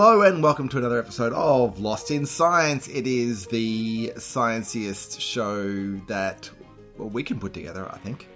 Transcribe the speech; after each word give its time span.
Hello 0.00 0.22
and 0.22 0.44
welcome 0.44 0.68
to 0.68 0.78
another 0.78 1.00
episode 1.00 1.32
of 1.32 1.80
Lost 1.80 2.12
in 2.12 2.24
Science. 2.24 2.86
It 2.86 3.08
is 3.08 3.48
the 3.48 4.12
scienciest 4.14 5.20
show 5.20 5.96
that 6.06 6.48
well, 6.96 7.08
we 7.08 7.24
can 7.24 7.40
put 7.40 7.52
together, 7.52 7.90
I 7.92 7.98
think. 7.98 8.28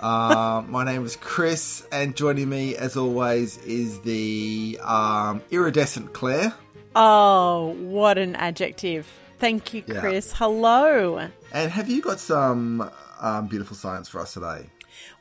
Uh, 0.00 0.62
my 0.68 0.82
name 0.82 1.04
is 1.04 1.16
Chris, 1.16 1.86
and 1.92 2.16
joining 2.16 2.48
me, 2.48 2.76
as 2.76 2.96
always, 2.96 3.58
is 3.58 4.00
the 4.00 4.80
um, 4.82 5.42
iridescent 5.50 6.14
Claire. 6.14 6.54
Oh, 6.96 7.76
what 7.80 8.16
an 8.16 8.34
adjective. 8.34 9.06
Thank 9.38 9.74
you, 9.74 9.84
Yeah. 9.86 10.00
Chris. 10.00 10.32
Hello. 10.32 11.28
And 11.52 11.70
have 11.72 11.90
you 11.90 12.00
got 12.00 12.18
some 12.18 12.90
um, 13.20 13.48
beautiful 13.48 13.76
science 13.76 14.08
for 14.08 14.18
us 14.18 14.32
today? 14.32 14.64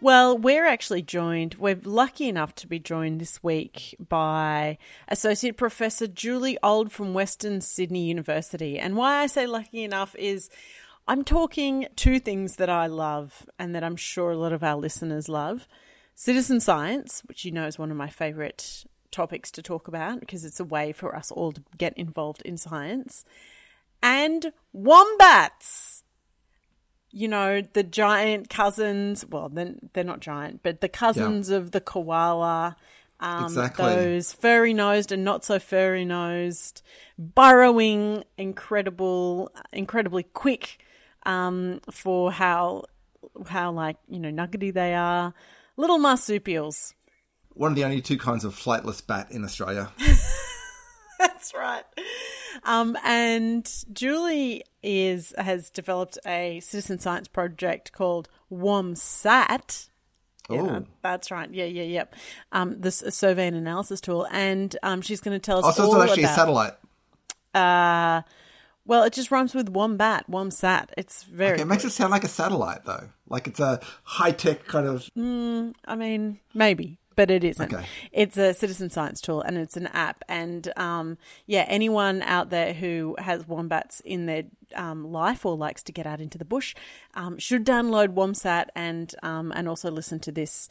Well, 0.03 0.37
we're 0.37 0.65
actually 0.65 1.01
joined, 1.01 1.55
we're 1.55 1.79
lucky 1.81 2.27
enough 2.27 2.53
to 2.55 2.67
be 2.67 2.77
joined 2.77 3.21
this 3.21 3.41
week 3.41 3.95
by 4.05 4.77
Associate 5.07 5.55
Professor 5.55 6.07
Julie 6.07 6.57
Old 6.61 6.91
from 6.91 7.13
Western 7.13 7.61
Sydney 7.61 8.03
University. 8.03 8.77
And 8.77 8.97
why 8.97 9.19
I 9.19 9.27
say 9.27 9.47
lucky 9.47 9.81
enough 9.81 10.13
is 10.19 10.49
I'm 11.07 11.23
talking 11.23 11.87
two 11.95 12.19
things 12.19 12.57
that 12.57 12.69
I 12.69 12.87
love 12.87 13.45
and 13.57 13.73
that 13.73 13.83
I'm 13.85 13.95
sure 13.95 14.31
a 14.31 14.37
lot 14.37 14.51
of 14.51 14.61
our 14.61 14.75
listeners 14.75 15.29
love 15.29 15.69
citizen 16.15 16.59
science, 16.59 17.21
which 17.25 17.45
you 17.45 17.51
know 17.53 17.65
is 17.65 17.79
one 17.79 17.89
of 17.89 17.95
my 17.95 18.09
favourite 18.09 18.83
topics 19.09 19.51
to 19.51 19.61
talk 19.61 19.87
about 19.87 20.19
because 20.19 20.43
it's 20.43 20.59
a 20.59 20.65
way 20.65 20.91
for 20.91 21.15
us 21.15 21.31
all 21.31 21.53
to 21.53 21.63
get 21.77 21.97
involved 21.97 22.41
in 22.41 22.57
science, 22.57 23.23
and 24.01 24.51
wombats. 24.73 25.92
You 27.13 27.27
know, 27.27 27.61
the 27.61 27.83
giant 27.83 28.49
cousins. 28.49 29.23
Well, 29.25 29.47
then 29.47 29.89
they're 29.93 30.03
not 30.03 30.19
giant, 30.19 30.61
but 30.63 30.81
the 30.81 30.89
cousins 30.89 31.49
of 31.49 31.71
the 31.71 31.79
koala. 31.79 32.75
Um, 33.19 33.45
Exactly. 33.45 33.85
Those 33.85 34.33
furry 34.33 34.73
nosed 34.73 35.11
and 35.11 35.23
not 35.23 35.45
so 35.45 35.59
furry 35.59 36.03
nosed, 36.03 36.81
burrowing, 37.17 38.23
incredible, 38.37 39.51
incredibly 39.71 40.23
quick 40.23 40.79
um, 41.25 41.79
for 41.89 42.31
how 42.31 42.85
how 43.47 43.71
like 43.71 43.97
you 44.09 44.19
know 44.19 44.31
nuggety 44.31 44.71
they 44.71 44.93
are. 44.95 45.33
Little 45.77 45.99
marsupials. 45.99 46.95
One 47.49 47.71
of 47.71 47.75
the 47.75 47.85
only 47.85 48.01
two 48.01 48.17
kinds 48.17 48.43
of 48.43 48.55
flightless 48.55 49.05
bat 49.05 49.27
in 49.31 49.43
Australia. 49.43 49.91
That's 51.19 51.53
right. 51.53 51.83
Um, 52.65 52.97
and 53.03 53.69
Julie 53.93 54.63
is 54.81 55.33
has 55.37 55.69
developed 55.69 56.17
a 56.25 56.59
citizen 56.61 56.99
science 56.99 57.27
project 57.27 57.91
called 57.91 58.29
WOMSAT. 58.51 59.87
Yeah, 60.49 60.61
Oh. 60.61 60.85
that's 61.01 61.31
right. 61.31 61.49
Yeah, 61.53 61.65
yeah, 61.65 61.83
yep. 61.83 62.15
Um, 62.51 62.79
this 62.81 63.01
a 63.01 63.11
survey 63.11 63.47
and 63.47 63.55
analysis 63.55 64.01
tool, 64.01 64.27
and 64.31 64.75
um, 64.83 65.01
she's 65.01 65.21
going 65.21 65.35
to 65.35 65.43
tell 65.43 65.59
us 65.59 65.65
Oh, 65.65 65.71
so 65.71 65.83
it's 65.85 65.93
not 65.93 66.09
actually 66.09 66.23
about. 66.23 66.31
a 66.31 66.35
satellite. 66.35 66.73
Uh, 67.53 68.21
well, 68.85 69.03
it 69.03 69.13
just 69.13 69.31
rhymes 69.31 69.53
with 69.55 69.69
wombat, 69.69 70.29
WOMSAT. 70.29 70.89
It's 70.97 71.23
very. 71.23 71.53
Okay, 71.53 71.61
it 71.61 71.65
makes 71.65 71.83
good. 71.83 71.89
it 71.89 71.91
sound 71.91 72.11
like 72.11 72.25
a 72.25 72.27
satellite, 72.27 72.83
though. 72.85 73.09
Like 73.29 73.47
it's 73.47 73.61
a 73.61 73.79
high 74.03 74.31
tech 74.31 74.65
kind 74.67 74.85
of. 74.87 75.09
I 75.17 75.95
mean, 75.95 76.39
maybe, 76.53 76.99
but 77.15 77.31
it 77.31 77.43
isn't. 77.43 77.73
Okay. 77.73 77.85
It's 78.11 78.37
a 78.37 78.53
citizen 78.53 78.89
science 78.89 79.21
tool 79.21 79.41
and 79.41 79.57
it's 79.57 79.77
an 79.77 79.87
app. 79.87 80.23
And 80.27 80.71
um, 80.77 81.17
yeah, 81.45 81.65
anyone 81.67 82.21
out 82.23 82.49
there 82.49 82.73
who 82.73 83.15
has 83.19 83.47
wombats 83.47 83.99
in 84.01 84.25
their 84.25 84.43
um, 84.75 85.11
life 85.11 85.45
or 85.45 85.55
likes 85.55 85.83
to 85.83 85.91
get 85.91 86.05
out 86.05 86.21
into 86.21 86.37
the 86.37 86.45
bush 86.45 86.75
um, 87.15 87.37
should 87.37 87.65
download 87.65 88.13
WOMSAT 88.13 88.67
and 88.75 89.13
um, 89.23 89.51
and 89.55 89.67
also 89.67 89.91
listen 89.91 90.19
to 90.21 90.31
this 90.31 90.69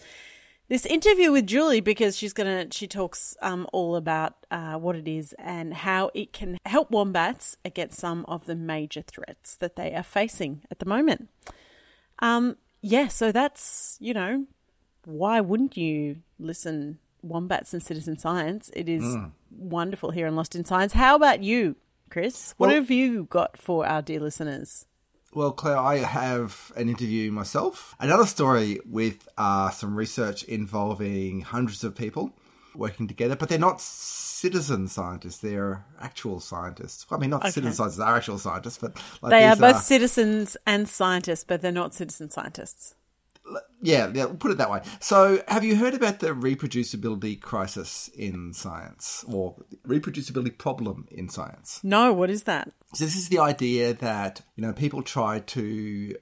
this 0.68 0.86
interview 0.86 1.30
with 1.32 1.46
Julie 1.46 1.80
because 1.80 2.16
she's 2.16 2.32
gonna 2.32 2.66
she 2.70 2.86
talks 2.86 3.36
um, 3.42 3.66
all 3.72 3.96
about 3.96 4.46
uh, 4.50 4.74
what 4.74 4.96
it 4.96 5.06
is 5.06 5.34
and 5.38 5.74
how 5.74 6.10
it 6.14 6.32
can 6.32 6.58
help 6.64 6.90
wombats 6.90 7.56
against 7.64 7.98
some 7.98 8.24
of 8.26 8.46
the 8.46 8.54
major 8.54 9.02
threats 9.02 9.56
that 9.56 9.76
they 9.76 9.94
are 9.94 10.02
facing 10.02 10.62
at 10.70 10.78
the 10.78 10.86
moment. 10.86 11.28
Um, 12.20 12.56
yeah, 12.80 13.08
so 13.08 13.32
that's 13.32 13.98
you 14.00 14.14
know 14.14 14.46
why 15.04 15.40
wouldn't 15.40 15.76
you 15.76 16.16
listen 16.38 16.98
wombats 17.22 17.72
and 17.72 17.82
citizen 17.82 18.18
science? 18.18 18.70
It 18.74 18.88
is 18.88 19.02
Hmm. 19.02 19.26
wonderful 19.50 20.10
here 20.10 20.26
in 20.26 20.36
Lost 20.36 20.54
in 20.56 20.64
Science. 20.64 20.92
How 20.92 21.14
about 21.16 21.42
you, 21.42 21.76
Chris? 22.10 22.54
What 22.56 22.68
Well- 22.68 22.76
have 22.76 22.90
you 22.90 23.24
got 23.24 23.56
for 23.56 23.86
our 23.86 24.02
dear 24.02 24.20
listeners? 24.20 24.86
Well, 25.34 25.52
Claire, 25.52 25.78
I 25.78 25.96
have 25.98 26.72
an 26.76 26.88
interview 26.90 27.32
myself. 27.32 27.94
Another 27.98 28.26
story 28.26 28.80
with 28.84 29.26
uh, 29.38 29.70
some 29.70 29.94
research 29.96 30.42
involving 30.44 31.40
hundreds 31.40 31.84
of 31.84 31.94
people 31.94 32.32
working 32.74 33.08
together, 33.08 33.34
but 33.34 33.48
they're 33.48 33.58
not 33.58 33.80
citizen 33.80 34.88
scientists. 34.88 35.38
They're 35.38 35.84
actual 36.00 36.40
scientists. 36.40 37.06
I 37.10 37.16
mean, 37.16 37.30
not 37.30 37.44
citizen 37.44 37.72
scientists 37.72 38.00
are 38.00 38.16
actual 38.16 38.38
scientists, 38.38 38.78
but 38.78 38.96
like 39.22 39.30
They 39.30 39.44
are 39.46 39.56
both 39.56 39.82
citizens 39.82 40.56
and 40.66 40.86
scientists, 40.88 41.44
but 41.44 41.62
they're 41.62 41.72
not 41.72 41.94
citizen 41.94 42.30
scientists. 42.30 42.94
Yeah, 43.82 44.10
yeah, 44.14 44.26
we'll 44.26 44.36
put 44.36 44.52
it 44.52 44.58
that 44.58 44.70
way. 44.70 44.82
So, 45.00 45.42
have 45.48 45.64
you 45.64 45.76
heard 45.76 45.94
about 45.94 46.20
the 46.20 46.28
reproducibility 46.28 47.40
crisis 47.40 48.08
in 48.14 48.52
science 48.52 49.24
or 49.28 49.56
reproducibility 49.86 50.56
problem 50.56 51.08
in 51.10 51.28
science? 51.28 51.80
No, 51.82 52.12
what 52.12 52.30
is 52.30 52.44
that? 52.44 52.72
So 52.94 53.04
this 53.04 53.16
is 53.16 53.28
the 53.28 53.40
idea 53.40 53.94
that 53.94 54.42
you 54.56 54.62
know 54.62 54.72
people 54.72 55.02
try 55.02 55.40
to 55.40 56.14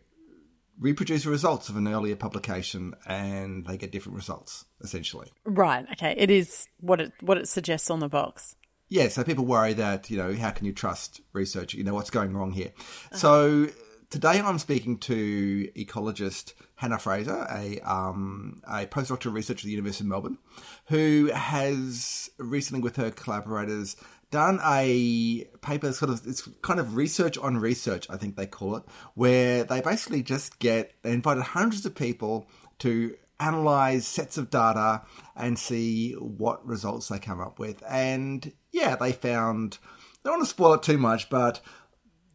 reproduce 0.79 1.25
the 1.25 1.31
results 1.31 1.69
of 1.69 1.77
an 1.77 1.87
earlier 1.87 2.17
publication 2.17 2.95
and 3.07 3.67
they 3.67 3.77
get 3.77 3.93
different 3.93 4.17
results 4.17 4.65
essentially. 4.81 5.31
Right. 5.45 5.85
Okay. 5.93 6.15
It 6.17 6.31
is 6.31 6.67
what 6.79 7.01
it 7.01 7.13
what 7.21 7.37
it 7.37 7.49
suggests 7.49 7.91
on 7.91 8.01
the 8.01 8.09
box. 8.09 8.57
Yeah, 8.89 9.07
so 9.07 9.23
people 9.23 9.45
worry 9.45 9.75
that 9.75 10.11
you 10.11 10.17
know 10.17 10.35
how 10.35 10.51
can 10.51 10.67
you 10.67 10.73
trust 10.73 11.21
research? 11.33 11.75
You 11.75 11.85
know 11.85 11.95
what's 11.95 12.11
going 12.11 12.35
wrong 12.35 12.51
here. 12.51 12.73
So 13.13 13.69
today 14.11 14.41
I'm 14.41 14.59
speaking 14.59 14.99
to 14.99 15.71
ecologist 15.77 16.53
Hannah 16.75 16.99
Fraser, 16.99 17.47
a 17.51 17.81
um, 17.81 18.61
a 18.67 18.87
postdoctoral 18.87 19.33
researcher 19.33 19.61
at 19.61 19.65
the 19.65 19.71
University 19.71 20.05
of 20.05 20.09
Melbourne, 20.09 20.39
who 20.87 21.31
has 21.33 22.31
recently 22.39 22.83
with 22.83 22.97
her 22.97 23.11
collaborators 23.11 23.97
done 24.31 24.61
a 24.65 25.45
paper 25.61 25.93
sort 25.93 26.11
of 26.11 26.27
it's 26.27 26.49
kind 26.63 26.79
of 26.79 26.95
research 26.95 27.37
on 27.39 27.57
research 27.57 28.07
I 28.11 28.17
think 28.17 28.37
they 28.37 28.47
call 28.47 28.77
it 28.77 28.85
where 29.15 29.65
they 29.65 29.81
basically 29.81 30.23
just 30.23 30.61
get 30.61 30.93
they 31.03 31.13
invited 31.13 31.43
hundreds 31.43 31.85
of 31.85 31.97
people 31.97 32.47
to 32.81 33.17
analyze 33.41 34.07
sets 34.07 34.39
of 34.39 34.51
data 34.51 35.03
and 35.35 35.59
see 35.59 36.13
what 36.13 36.65
results 36.65 37.09
they 37.09 37.19
come 37.19 37.41
up 37.41 37.59
with. 37.59 37.83
And 37.89 38.53
yeah 38.71 38.95
they 38.97 39.13
found 39.13 39.79
I 39.83 40.29
don't 40.29 40.39
want 40.39 40.45
to 40.45 40.51
spoil 40.51 40.75
it 40.75 40.83
too 40.83 40.99
much 40.99 41.29
but 41.29 41.61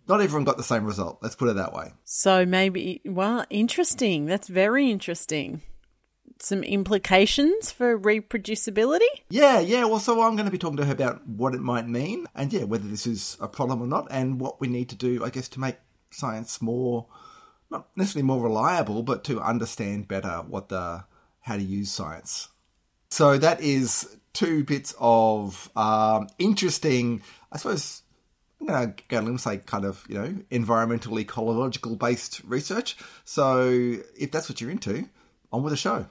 not 0.08 0.22
everyone 0.22 0.44
got 0.44 0.58
the 0.58 0.64
same 0.64 0.86
result 0.86 1.20
let's 1.22 1.36
put 1.36 1.50
it 1.50 1.56
that 1.56 1.74
way 1.74 1.92
So 2.04 2.46
maybe 2.46 3.02
well, 3.06 3.46
interesting. 3.50 4.26
That's 4.26 4.48
very 4.48 4.90
interesting. 4.90 5.62
Some 6.40 6.64
implications 6.64 7.72
for 7.72 7.98
reproducibility. 7.98 9.08
Yeah, 9.30 9.60
yeah. 9.60 9.86
Well, 9.86 10.00
so 10.00 10.22
I'm 10.22 10.36
going 10.36 10.46
to 10.46 10.52
be 10.52 10.58
talking 10.58 10.78
to 10.78 10.86
her 10.86 10.92
about 10.92 11.26
what 11.28 11.56
it 11.56 11.62
might 11.62 11.88
mean, 11.88 12.28
and 12.36 12.52
yeah, 12.52 12.64
whether 12.64 12.88
this 12.88 13.08
is 13.08 13.38
a 13.40 13.48
problem 13.48 13.82
or 13.82 13.88
not, 13.88 14.08
and 14.12 14.40
what 14.40 14.60
we 14.60 14.68
need 14.68 14.90
to 14.90 14.96
do, 14.96 15.24
I 15.24 15.30
guess, 15.30 15.48
to 15.50 15.60
make 15.60 15.78
science 16.12 16.62
more, 16.62 17.08
not 17.72 17.88
necessarily 17.96 18.28
more 18.28 18.44
reliable, 18.44 19.02
but 19.02 19.24
to 19.26 19.42
understand 19.42 20.08
better 20.08 20.44
what 20.48 20.70
the 20.70 21.06
how 21.40 21.56
to 21.56 21.64
use 21.64 21.92
science. 21.92 22.50
So 23.10 23.38
that 23.38 23.62
is 23.62 24.18
two 24.34 24.64
bits 24.66 24.94
of 25.00 25.70
um, 25.76 26.28
interesting, 26.38 27.22
I 27.52 27.58
suppose. 27.58 28.02
Go 28.66 28.94
and 29.12 29.40
say 29.40 29.58
kind 29.58 29.86
of, 29.86 30.04
you 30.10 30.16
know, 30.16 30.36
environmental 30.50 31.20
ecological 31.20 31.96
based 31.96 32.42
research. 32.46 32.98
So 33.24 33.98
if 34.18 34.32
that's 34.32 34.50
what 34.50 34.60
you're 34.60 34.72
into, 34.72 35.08
on 35.52 35.64
with 35.64 35.72
the 35.72 35.78
show. 35.78 36.08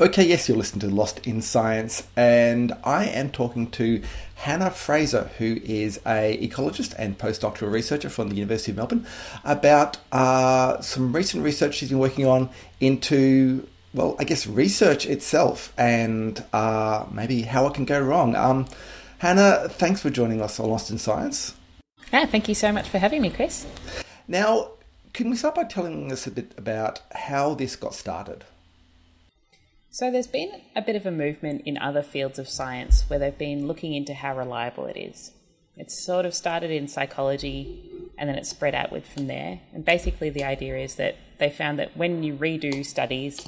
Okay, 0.00 0.26
yes, 0.26 0.48
you're 0.48 0.58
listening 0.58 0.80
to 0.80 0.92
Lost 0.92 1.24
in 1.28 1.42
Science, 1.42 2.02
and 2.16 2.72
I 2.82 3.04
am 3.04 3.30
talking 3.30 3.70
to 3.70 4.02
Hannah 4.42 4.72
Fraser, 4.72 5.30
who 5.38 5.60
is 5.62 6.00
a 6.04 6.36
ecologist 6.42 6.94
and 6.98 7.16
postdoctoral 7.16 7.70
researcher 7.70 8.10
from 8.10 8.28
the 8.28 8.34
University 8.34 8.72
of 8.72 8.76
Melbourne, 8.76 9.06
about 9.44 9.98
uh, 10.10 10.80
some 10.80 11.12
recent 11.12 11.44
research 11.44 11.76
she's 11.76 11.90
been 11.90 12.00
working 12.00 12.26
on 12.26 12.50
into, 12.80 13.68
well, 13.94 14.16
I 14.18 14.24
guess 14.24 14.48
research 14.48 15.06
itself 15.06 15.72
and 15.78 16.42
uh, 16.52 17.06
maybe 17.12 17.42
how 17.42 17.68
it 17.68 17.74
can 17.74 17.84
go 17.84 18.00
wrong. 18.00 18.34
Um, 18.34 18.66
Hannah, 19.18 19.68
thanks 19.68 20.00
for 20.02 20.10
joining 20.10 20.42
us 20.42 20.58
on 20.58 20.68
Lost 20.68 20.90
in 20.90 20.98
Science. 20.98 21.54
Yeah, 22.12 22.26
thank 22.26 22.48
you 22.48 22.56
so 22.56 22.72
much 22.72 22.88
for 22.88 22.98
having 22.98 23.22
me, 23.22 23.30
Chris. 23.30 23.64
Now, 24.26 24.72
can 25.12 25.30
we 25.30 25.36
start 25.36 25.54
by 25.54 25.64
telling 25.64 26.10
us 26.10 26.26
a 26.26 26.32
bit 26.32 26.52
about 26.58 27.00
how 27.12 27.54
this 27.54 27.76
got 27.76 27.94
started? 27.94 28.44
So, 29.94 30.10
there's 30.10 30.26
been 30.26 30.62
a 30.74 30.80
bit 30.80 30.96
of 30.96 31.04
a 31.04 31.10
movement 31.10 31.64
in 31.66 31.76
other 31.76 32.00
fields 32.00 32.38
of 32.38 32.48
science 32.48 33.04
where 33.08 33.18
they've 33.18 33.36
been 33.36 33.66
looking 33.66 33.92
into 33.92 34.14
how 34.14 34.34
reliable 34.34 34.86
it 34.86 34.96
is. 34.96 35.32
It's 35.76 36.02
sort 36.02 36.24
of 36.24 36.32
started 36.32 36.70
in 36.70 36.88
psychology 36.88 37.90
and 38.16 38.26
then 38.26 38.36
it 38.36 38.46
spread 38.46 38.74
outward 38.74 39.04
from 39.04 39.26
there. 39.26 39.60
And 39.74 39.84
basically, 39.84 40.30
the 40.30 40.44
idea 40.44 40.78
is 40.78 40.94
that 40.94 41.18
they 41.38 41.50
found 41.50 41.78
that 41.78 41.94
when 41.94 42.22
you 42.22 42.34
redo 42.36 42.82
studies, 42.86 43.46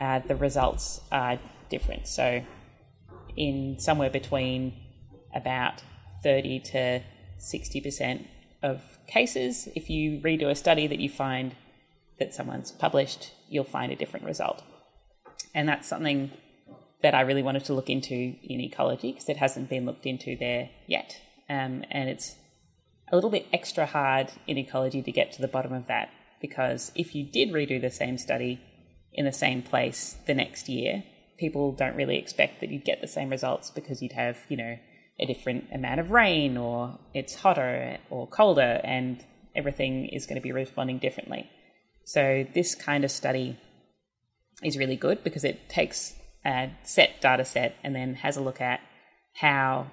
uh, 0.00 0.20
the 0.20 0.34
results 0.34 1.02
are 1.12 1.38
different. 1.68 2.08
So, 2.08 2.42
in 3.36 3.78
somewhere 3.78 4.08
between 4.08 4.72
about 5.34 5.82
30 6.22 6.60
to 6.60 7.02
60% 7.38 8.26
of 8.62 8.80
cases, 9.06 9.68
if 9.76 9.90
you 9.90 10.20
redo 10.20 10.48
a 10.48 10.54
study 10.54 10.86
that 10.86 11.00
you 11.00 11.10
find 11.10 11.54
that 12.18 12.32
someone's 12.32 12.72
published, 12.72 13.32
you'll 13.50 13.64
find 13.64 13.92
a 13.92 13.96
different 13.96 14.24
result. 14.24 14.62
And 15.56 15.66
that's 15.66 15.88
something 15.88 16.30
that 17.02 17.14
I 17.14 17.22
really 17.22 17.42
wanted 17.42 17.64
to 17.64 17.74
look 17.74 17.88
into 17.88 18.14
in 18.14 18.60
ecology 18.60 19.12
because 19.12 19.28
it 19.30 19.38
hasn't 19.38 19.70
been 19.70 19.86
looked 19.86 20.04
into 20.04 20.36
there 20.36 20.68
yet. 20.86 21.18
Um, 21.48 21.82
and 21.90 22.10
it's 22.10 22.36
a 23.10 23.16
little 23.16 23.30
bit 23.30 23.46
extra 23.54 23.86
hard 23.86 24.30
in 24.46 24.58
ecology 24.58 25.00
to 25.00 25.10
get 25.10 25.32
to 25.32 25.40
the 25.40 25.48
bottom 25.48 25.72
of 25.72 25.86
that 25.86 26.10
because 26.42 26.92
if 26.94 27.14
you 27.14 27.24
did 27.24 27.52
redo 27.52 27.80
the 27.80 27.90
same 27.90 28.18
study 28.18 28.60
in 29.14 29.24
the 29.24 29.32
same 29.32 29.62
place 29.62 30.16
the 30.26 30.34
next 30.34 30.68
year, 30.68 31.04
people 31.38 31.72
don't 31.72 31.96
really 31.96 32.18
expect 32.18 32.60
that 32.60 32.70
you'd 32.70 32.84
get 32.84 33.00
the 33.00 33.06
same 33.06 33.30
results 33.30 33.70
because 33.70 34.02
you'd 34.02 34.12
have, 34.12 34.36
you 34.50 34.58
know, 34.58 34.76
a 35.18 35.24
different 35.24 35.64
amount 35.72 36.00
of 36.00 36.10
rain 36.10 36.58
or 36.58 36.98
it's 37.14 37.36
hotter 37.36 37.96
or 38.10 38.26
colder 38.26 38.80
and 38.84 39.24
everything 39.54 40.04
is 40.08 40.26
going 40.26 40.36
to 40.36 40.42
be 40.42 40.52
responding 40.52 40.98
differently. 40.98 41.48
So 42.04 42.46
this 42.52 42.74
kind 42.74 43.04
of 43.04 43.10
study 43.10 43.58
is 44.62 44.78
really 44.78 44.96
good 44.96 45.22
because 45.22 45.44
it 45.44 45.68
takes 45.68 46.14
a 46.44 46.70
set 46.82 47.20
data 47.20 47.44
set 47.44 47.76
and 47.82 47.94
then 47.94 48.14
has 48.14 48.36
a 48.36 48.40
look 48.40 48.60
at 48.60 48.80
how 49.34 49.86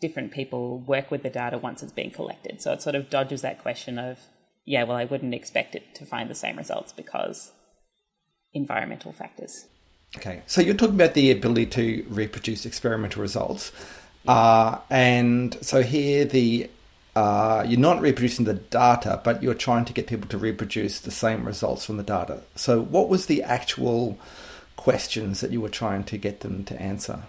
different 0.00 0.32
people 0.32 0.78
work 0.78 1.10
with 1.10 1.22
the 1.22 1.30
data 1.30 1.58
once 1.58 1.82
it's 1.82 1.92
been 1.92 2.10
collected. 2.10 2.60
So 2.60 2.72
it 2.72 2.82
sort 2.82 2.94
of 2.94 3.10
dodges 3.10 3.42
that 3.42 3.60
question 3.60 3.98
of, 3.98 4.18
yeah, 4.64 4.84
well, 4.84 4.96
I 4.96 5.04
wouldn't 5.04 5.34
expect 5.34 5.74
it 5.74 5.94
to 5.96 6.06
find 6.06 6.30
the 6.30 6.34
same 6.34 6.56
results 6.56 6.92
because 6.92 7.52
environmental 8.52 9.12
factors. 9.12 9.66
Okay, 10.16 10.42
so 10.46 10.60
you're 10.60 10.74
talking 10.74 10.94
about 10.94 11.14
the 11.14 11.30
ability 11.30 11.66
to 11.66 12.06
reproduce 12.08 12.64
experimental 12.64 13.20
results. 13.20 13.72
Uh, 14.26 14.78
and 14.90 15.56
so 15.60 15.82
here 15.82 16.24
the 16.24 16.70
uh, 17.16 17.64
you're 17.66 17.80
not 17.80 18.02
reproducing 18.02 18.44
the 18.44 18.52
data, 18.54 19.18
but 19.24 19.42
you're 19.42 19.54
trying 19.54 19.86
to 19.86 19.94
get 19.94 20.06
people 20.06 20.28
to 20.28 20.36
reproduce 20.36 21.00
the 21.00 21.10
same 21.10 21.46
results 21.46 21.86
from 21.86 21.96
the 21.96 22.02
data. 22.02 22.42
So, 22.56 22.82
what 22.82 23.08
was 23.08 23.24
the 23.24 23.42
actual 23.42 24.18
questions 24.76 25.40
that 25.40 25.50
you 25.50 25.62
were 25.62 25.70
trying 25.70 26.04
to 26.04 26.18
get 26.18 26.40
them 26.40 26.62
to 26.64 26.80
answer? 26.80 27.22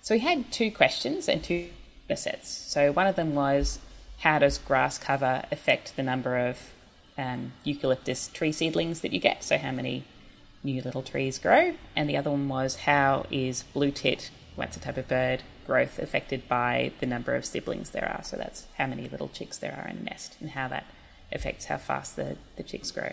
So, 0.00 0.14
we 0.14 0.20
had 0.20 0.52
two 0.52 0.70
questions 0.70 1.28
and 1.28 1.42
two 1.42 1.70
sets. 2.14 2.48
So, 2.48 2.92
one 2.92 3.08
of 3.08 3.16
them 3.16 3.34
was 3.34 3.80
how 4.20 4.38
does 4.38 4.58
grass 4.58 4.96
cover 4.96 5.42
affect 5.50 5.96
the 5.96 6.04
number 6.04 6.38
of 6.38 6.70
um, 7.18 7.52
eucalyptus 7.64 8.28
tree 8.28 8.52
seedlings 8.52 9.00
that 9.00 9.12
you 9.12 9.18
get? 9.18 9.42
So, 9.42 9.58
how 9.58 9.72
many 9.72 10.04
new 10.62 10.80
little 10.80 11.02
trees 11.02 11.40
grow? 11.40 11.74
And 11.96 12.08
the 12.08 12.16
other 12.16 12.30
one 12.30 12.46
was 12.48 12.76
how 12.76 13.26
is 13.32 13.64
blue 13.74 13.90
tit, 13.90 14.30
what's 14.54 14.76
a 14.76 14.80
type 14.80 14.98
of 14.98 15.08
bird, 15.08 15.42
growth 15.66 15.98
affected 15.98 16.48
by 16.48 16.92
the 17.00 17.06
number 17.06 17.34
of 17.34 17.44
siblings 17.44 17.90
there 17.90 18.08
are. 18.08 18.22
So 18.24 18.36
that's 18.36 18.66
how 18.78 18.86
many 18.86 19.08
little 19.08 19.28
chicks 19.28 19.58
there 19.58 19.72
are 19.72 19.88
in 19.88 19.98
a 19.98 20.02
nest 20.02 20.36
and 20.40 20.50
how 20.50 20.68
that 20.68 20.84
affects 21.32 21.66
how 21.66 21.78
fast 21.78 22.16
the, 22.16 22.36
the 22.56 22.62
chicks 22.62 22.90
grow. 22.90 23.12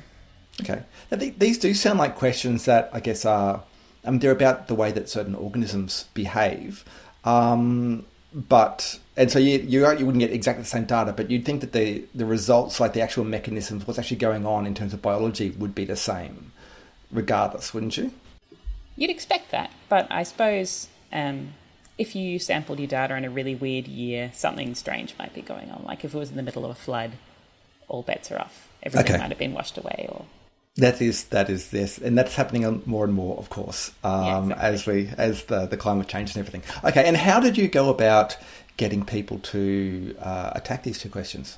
Okay. 0.62 0.84
Now, 1.10 1.18
these 1.18 1.58
do 1.58 1.74
sound 1.74 2.00
like 2.00 2.16
questions 2.16 2.66
that 2.66 2.90
I 2.94 3.00
guess 3.00 3.26
are, 3.26 3.64
um, 4.04 4.20
they're 4.20 4.32
about 4.32 4.68
the 4.68 4.76
way 4.76 4.92
that 4.92 5.10
certain 5.10 5.36
organisms 5.36 6.06
behave. 6.14 6.84
Um, 7.24 8.06
but, 8.34 9.00
and 9.18 9.32
so 9.32 9.40
you, 9.40 9.60
you, 9.60 9.90
you 9.98 10.06
wouldn't 10.06 10.20
get 10.20 10.32
exactly 10.32 10.64
the 10.64 10.70
same 10.70 10.86
data, 10.86 11.14
but 11.14 11.30
you'd 11.30 11.46
think 11.46 11.62
that 11.62 11.74
the, 11.74 12.06
the 12.14 12.26
results, 12.26 12.80
like 12.80 12.94
the 12.94 13.02
actual 13.02 13.24
mechanisms, 13.24 13.88
what's 13.88 14.00
actually 14.00 14.18
going 14.18 14.46
on 14.46 14.66
in 14.66 14.74
terms 14.74 14.94
of 14.94 15.02
biology, 15.02 15.52
would 15.52 15.76
be 15.76 15.86
the 15.86 15.96
same 15.96 16.52
regardless, 17.12 17.74
wouldn't 17.74 17.98
you? 17.98 18.12
You'd 18.96 19.10
expect 19.10 19.52
that, 19.52 19.72
but 19.90 20.08
I 20.10 20.24
suppose 20.24 20.88
um, 21.12 21.54
if 22.02 22.16
you 22.16 22.40
sampled 22.40 22.80
your 22.80 22.88
data 22.88 23.16
in 23.16 23.24
a 23.24 23.30
really 23.30 23.54
weird 23.54 23.88
year, 23.88 24.32
something 24.34 24.74
strange 24.74 25.14
might 25.20 25.36
be 25.36 25.42
going 25.44 25.70
on. 25.70 25.84
Like 25.86 26.04
if 26.04 26.16
it 26.16 26.18
was 26.18 26.32
in 26.32 26.36
the 26.36 26.42
middle 26.42 26.66
of 26.66 26.72
a 26.72 26.76
flood, 26.76 27.12
all 27.88 28.02
bets 28.02 28.32
are 28.32 28.40
off. 28.40 28.68
Everything 28.82 29.14
okay. 29.14 29.22
might 29.22 29.30
have 29.30 29.38
been 29.38 29.54
washed 29.54 29.78
away 29.78 30.08
or 30.10 30.26
that 30.78 31.02
is 31.02 31.26
that 31.26 31.50
is 31.50 31.70
this, 31.70 31.98
and 31.98 32.18
that's 32.18 32.34
happening 32.34 32.82
more 32.86 33.04
and 33.04 33.14
more, 33.14 33.38
of 33.38 33.50
course, 33.50 33.92
um, 34.06 34.24
yeah, 34.24 34.38
exactly. 34.40 34.64
as 34.64 34.88
we 34.88 35.10
as 35.18 35.44
the 35.44 35.66
the 35.66 35.76
climate 35.76 36.08
change 36.08 36.34
and 36.34 36.38
everything. 36.38 36.64
Okay, 36.86 37.06
and 37.06 37.18
how 37.18 37.42
did 37.42 37.58
you 37.58 37.68
go 37.68 37.90
about 37.90 38.38
getting 38.78 39.04
people 39.04 39.40
to 39.40 40.16
uh, 40.22 40.52
attack 40.56 40.84
these 40.84 40.98
two 40.98 41.10
questions? 41.10 41.58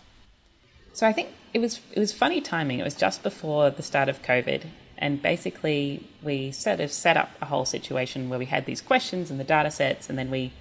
So 0.94 1.06
I 1.06 1.14
think 1.14 1.30
it 1.54 1.60
was 1.60 1.80
it 1.92 2.00
was 2.00 2.12
funny 2.12 2.42
timing. 2.42 2.80
It 2.80 2.84
was 2.84 2.96
just 2.96 3.22
before 3.22 3.70
the 3.70 3.84
start 3.84 4.10
of 4.10 4.24
COVID, 4.24 4.64
and 4.98 5.22
basically, 5.22 6.08
we 6.22 6.52
sort 6.52 6.80
of 6.80 6.92
set 6.92 7.18
up 7.18 7.32
a 7.42 7.46
whole 7.46 7.66
situation 7.66 8.30
where 8.30 8.40
we 8.40 8.46
had 8.46 8.66
these 8.66 8.82
questions 8.82 9.32
and 9.32 9.40
the 9.40 9.44
data 9.44 9.72
sets, 9.72 10.10
and 10.10 10.18
then 10.18 10.30
we 10.30 10.54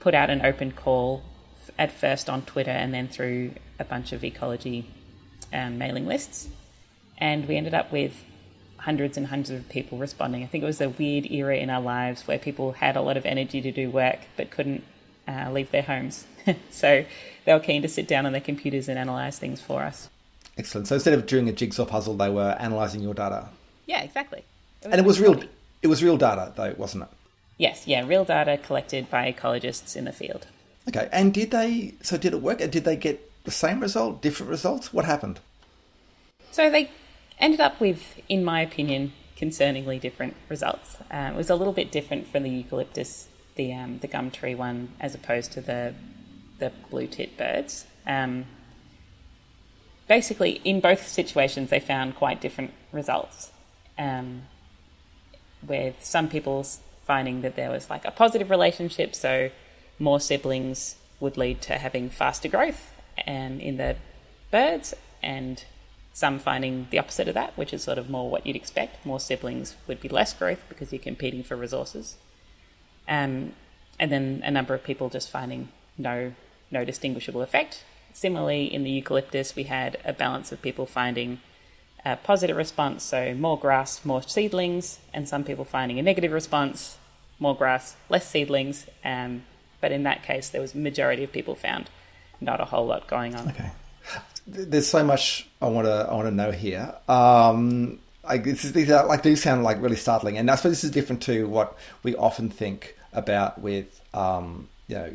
put 0.00 0.14
out 0.14 0.30
an 0.30 0.44
open 0.44 0.72
call 0.72 1.22
at 1.78 1.92
first 1.92 2.28
on 2.28 2.42
Twitter 2.42 2.70
and 2.70 2.92
then 2.92 3.08
through 3.08 3.52
a 3.78 3.84
bunch 3.84 4.12
of 4.12 4.24
ecology 4.24 4.88
um, 5.52 5.78
mailing 5.78 6.06
lists. 6.06 6.48
And 7.18 7.48
we 7.48 7.56
ended 7.56 7.74
up 7.74 7.92
with 7.92 8.24
hundreds 8.78 9.16
and 9.16 9.26
hundreds 9.26 9.50
of 9.50 9.68
people 9.68 9.98
responding. 9.98 10.42
I 10.42 10.46
think 10.46 10.62
it 10.62 10.66
was 10.66 10.80
a 10.80 10.88
weird 10.88 11.30
era 11.30 11.56
in 11.56 11.68
our 11.68 11.80
lives 11.80 12.26
where 12.26 12.38
people 12.38 12.72
had 12.72 12.96
a 12.96 13.00
lot 13.00 13.16
of 13.16 13.26
energy 13.26 13.60
to 13.60 13.72
do 13.72 13.90
work 13.90 14.20
but 14.36 14.50
couldn't 14.50 14.84
uh, 15.26 15.50
leave 15.50 15.70
their 15.70 15.82
homes. 15.82 16.26
so 16.70 17.04
they 17.44 17.52
were 17.52 17.60
keen 17.60 17.82
to 17.82 17.88
sit 17.88 18.06
down 18.06 18.26
on 18.26 18.32
their 18.32 18.40
computers 18.40 18.88
and 18.88 18.98
analyze 18.98 19.38
things 19.38 19.60
for 19.60 19.82
us. 19.82 20.08
Excellent. 20.56 20.88
So 20.88 20.94
instead 20.94 21.14
of 21.14 21.26
doing 21.26 21.48
a 21.48 21.52
jigsaw 21.52 21.84
puzzle, 21.84 22.16
they 22.16 22.30
were 22.30 22.56
analyzing 22.58 23.00
your 23.00 23.14
data. 23.14 23.48
Yeah, 23.88 24.02
exactly. 24.02 24.44
It 24.82 24.88
and 24.92 25.00
it 25.00 25.04
was 25.04 25.18
real. 25.18 25.42
It 25.82 25.88
was 25.88 26.04
real 26.04 26.18
data, 26.18 26.52
though, 26.54 26.74
wasn't 26.76 27.04
it? 27.04 27.08
Yes, 27.56 27.86
yeah, 27.86 28.06
real 28.06 28.24
data 28.24 28.58
collected 28.58 29.10
by 29.10 29.32
ecologists 29.32 29.96
in 29.96 30.04
the 30.04 30.12
field. 30.12 30.46
Okay, 30.88 31.08
and 31.10 31.34
did 31.34 31.50
they? 31.50 31.94
So 32.02 32.16
did 32.16 32.34
it 32.34 32.42
work? 32.42 32.58
Did 32.58 32.84
they 32.84 32.96
get 32.96 33.18
the 33.44 33.50
same 33.50 33.80
result, 33.80 34.20
different 34.20 34.50
results? 34.50 34.92
What 34.92 35.06
happened? 35.06 35.40
So 36.52 36.70
they 36.70 36.90
ended 37.38 37.60
up 37.60 37.80
with, 37.80 38.20
in 38.28 38.44
my 38.44 38.60
opinion, 38.60 39.12
concerningly 39.36 39.98
different 40.00 40.36
results. 40.48 40.98
Uh, 41.10 41.30
it 41.32 41.36
was 41.36 41.48
a 41.48 41.56
little 41.56 41.72
bit 41.72 41.90
different 41.90 42.28
from 42.28 42.42
the 42.42 42.50
eucalyptus, 42.50 43.28
the 43.56 43.72
um, 43.72 43.98
the 44.00 44.06
gum 44.06 44.30
tree 44.30 44.54
one, 44.54 44.90
as 45.00 45.14
opposed 45.14 45.50
to 45.52 45.62
the 45.62 45.94
the 46.58 46.72
blue 46.90 47.06
tit 47.06 47.38
birds. 47.38 47.86
Um, 48.06 48.44
basically, 50.08 50.60
in 50.62 50.80
both 50.80 51.08
situations, 51.08 51.70
they 51.70 51.80
found 51.80 52.16
quite 52.16 52.42
different 52.42 52.74
results 52.92 53.50
um, 53.98 54.42
with 55.66 56.04
some 56.04 56.28
people 56.28 56.64
finding 57.06 57.42
that 57.42 57.56
there 57.56 57.70
was 57.70 57.90
like 57.90 58.04
a 58.04 58.10
positive 58.10 58.50
relationship, 58.50 59.14
so 59.14 59.50
more 59.98 60.20
siblings 60.20 60.96
would 61.20 61.36
lead 61.36 61.60
to 61.62 61.74
having 61.74 62.08
faster 62.08 62.48
growth 62.48 62.92
um, 63.26 63.60
in 63.60 63.76
the 63.76 63.96
birds, 64.50 64.94
and 65.22 65.64
some 66.12 66.38
finding 66.38 66.86
the 66.90 66.98
opposite 66.98 67.28
of 67.28 67.34
that, 67.34 67.56
which 67.56 67.72
is 67.72 67.82
sort 67.82 67.98
of 67.98 68.08
more 68.08 68.30
what 68.30 68.46
you'd 68.46 68.56
expect. 68.56 69.04
More 69.04 69.20
siblings 69.20 69.76
would 69.86 70.00
be 70.00 70.08
less 70.08 70.32
growth 70.32 70.62
because 70.68 70.92
you're 70.92 71.02
competing 71.02 71.42
for 71.42 71.56
resources. 71.56 72.16
Um, 73.08 73.52
and 73.98 74.12
then 74.12 74.42
a 74.44 74.50
number 74.50 74.74
of 74.74 74.84
people 74.84 75.08
just 75.08 75.30
finding 75.30 75.68
no 75.96 76.32
no 76.70 76.84
distinguishable 76.84 77.40
effect. 77.40 77.84
Similarly, 78.12 78.72
in 78.72 78.84
the 78.84 78.90
eucalyptus, 78.90 79.56
we 79.56 79.64
had 79.64 79.96
a 80.04 80.12
balance 80.12 80.52
of 80.52 80.60
people 80.60 80.86
finding 80.86 81.40
a 82.04 82.16
positive 82.16 82.56
response, 82.56 83.02
so 83.02 83.34
more 83.34 83.58
grass, 83.58 84.04
more 84.04 84.22
seedlings, 84.22 84.98
and 85.12 85.28
some 85.28 85.44
people 85.44 85.64
finding 85.64 85.98
a 85.98 86.02
negative 86.02 86.32
response, 86.32 86.96
more 87.38 87.56
grass, 87.56 87.96
less 88.08 88.28
seedlings. 88.28 88.86
Um, 89.04 89.42
but 89.80 89.92
in 89.92 90.02
that 90.04 90.22
case, 90.22 90.48
there 90.48 90.60
was 90.60 90.74
majority 90.74 91.24
of 91.24 91.32
people 91.32 91.54
found 91.54 91.90
not 92.40 92.60
a 92.60 92.64
whole 92.64 92.86
lot 92.86 93.06
going 93.06 93.34
on. 93.34 93.48
Okay. 93.48 93.70
There's 94.46 94.88
so 94.88 95.04
much 95.04 95.46
I 95.60 95.68
want 95.68 95.86
to 95.86 96.06
I 96.08 96.14
want 96.14 96.26
to 96.28 96.34
know 96.34 96.50
here. 96.50 96.94
Um, 97.06 97.98
this 98.36 98.64
is, 98.64 98.72
these 98.72 98.90
are 98.90 99.06
like 99.06 99.22
do 99.22 99.36
sound 99.36 99.62
like 99.62 99.80
really 99.82 99.96
startling, 99.96 100.38
and 100.38 100.50
I 100.50 100.54
suppose 100.54 100.72
this 100.72 100.84
is 100.84 100.90
different 100.90 101.22
to 101.22 101.46
what 101.48 101.76
we 102.02 102.16
often 102.16 102.48
think 102.48 102.96
about 103.12 103.60
with 103.60 104.00
um, 104.14 104.68
you 104.86 104.96
know 104.96 105.12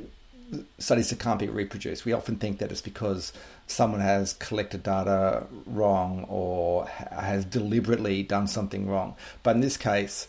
studies 0.79 1.09
that 1.09 1.19
can't 1.19 1.39
be 1.39 1.47
reproduced. 1.47 2.05
We 2.05 2.13
often 2.13 2.37
think 2.37 2.59
that 2.59 2.71
it's 2.71 2.81
because 2.81 3.33
someone 3.67 4.01
has 4.01 4.33
collected 4.33 4.83
data 4.83 5.45
wrong 5.65 6.25
or 6.29 6.87
has 6.87 7.45
deliberately 7.45 8.23
done 8.23 8.47
something 8.47 8.87
wrong. 8.87 9.15
But 9.43 9.55
in 9.55 9.61
this 9.61 9.77
case, 9.77 10.27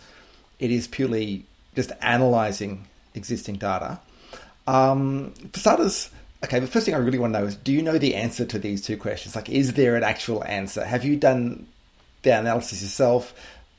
it 0.58 0.70
is 0.70 0.86
purely 0.86 1.46
just 1.74 1.92
analyzing 2.00 2.86
existing 3.14 3.56
data. 3.56 4.00
Um, 4.66 5.32
for 5.52 5.58
starters, 5.58 6.10
okay, 6.44 6.58
the 6.58 6.66
first 6.66 6.86
thing 6.86 6.94
I 6.94 6.98
really 6.98 7.18
want 7.18 7.32
to 7.34 7.40
know 7.40 7.46
is 7.46 7.56
do 7.56 7.72
you 7.72 7.82
know 7.82 7.98
the 7.98 8.14
answer 8.14 8.44
to 8.44 8.58
these 8.58 8.82
two 8.82 8.96
questions? 8.96 9.36
Like, 9.36 9.48
is 9.48 9.74
there 9.74 9.96
an 9.96 10.04
actual 10.04 10.44
answer? 10.44 10.84
Have 10.84 11.04
you 11.04 11.16
done 11.16 11.66
the 12.22 12.38
analysis 12.38 12.82
yourself? 12.82 13.34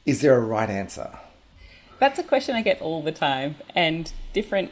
Is 0.05 0.21
there 0.21 0.35
a 0.35 0.39
right 0.39 0.69
answer? 0.69 1.09
That's 1.99 2.19
a 2.19 2.23
question 2.23 2.55
I 2.55 2.61
get 2.61 2.81
all 2.81 3.01
the 3.01 3.11
time, 3.11 3.55
and 3.73 4.11
different 4.33 4.71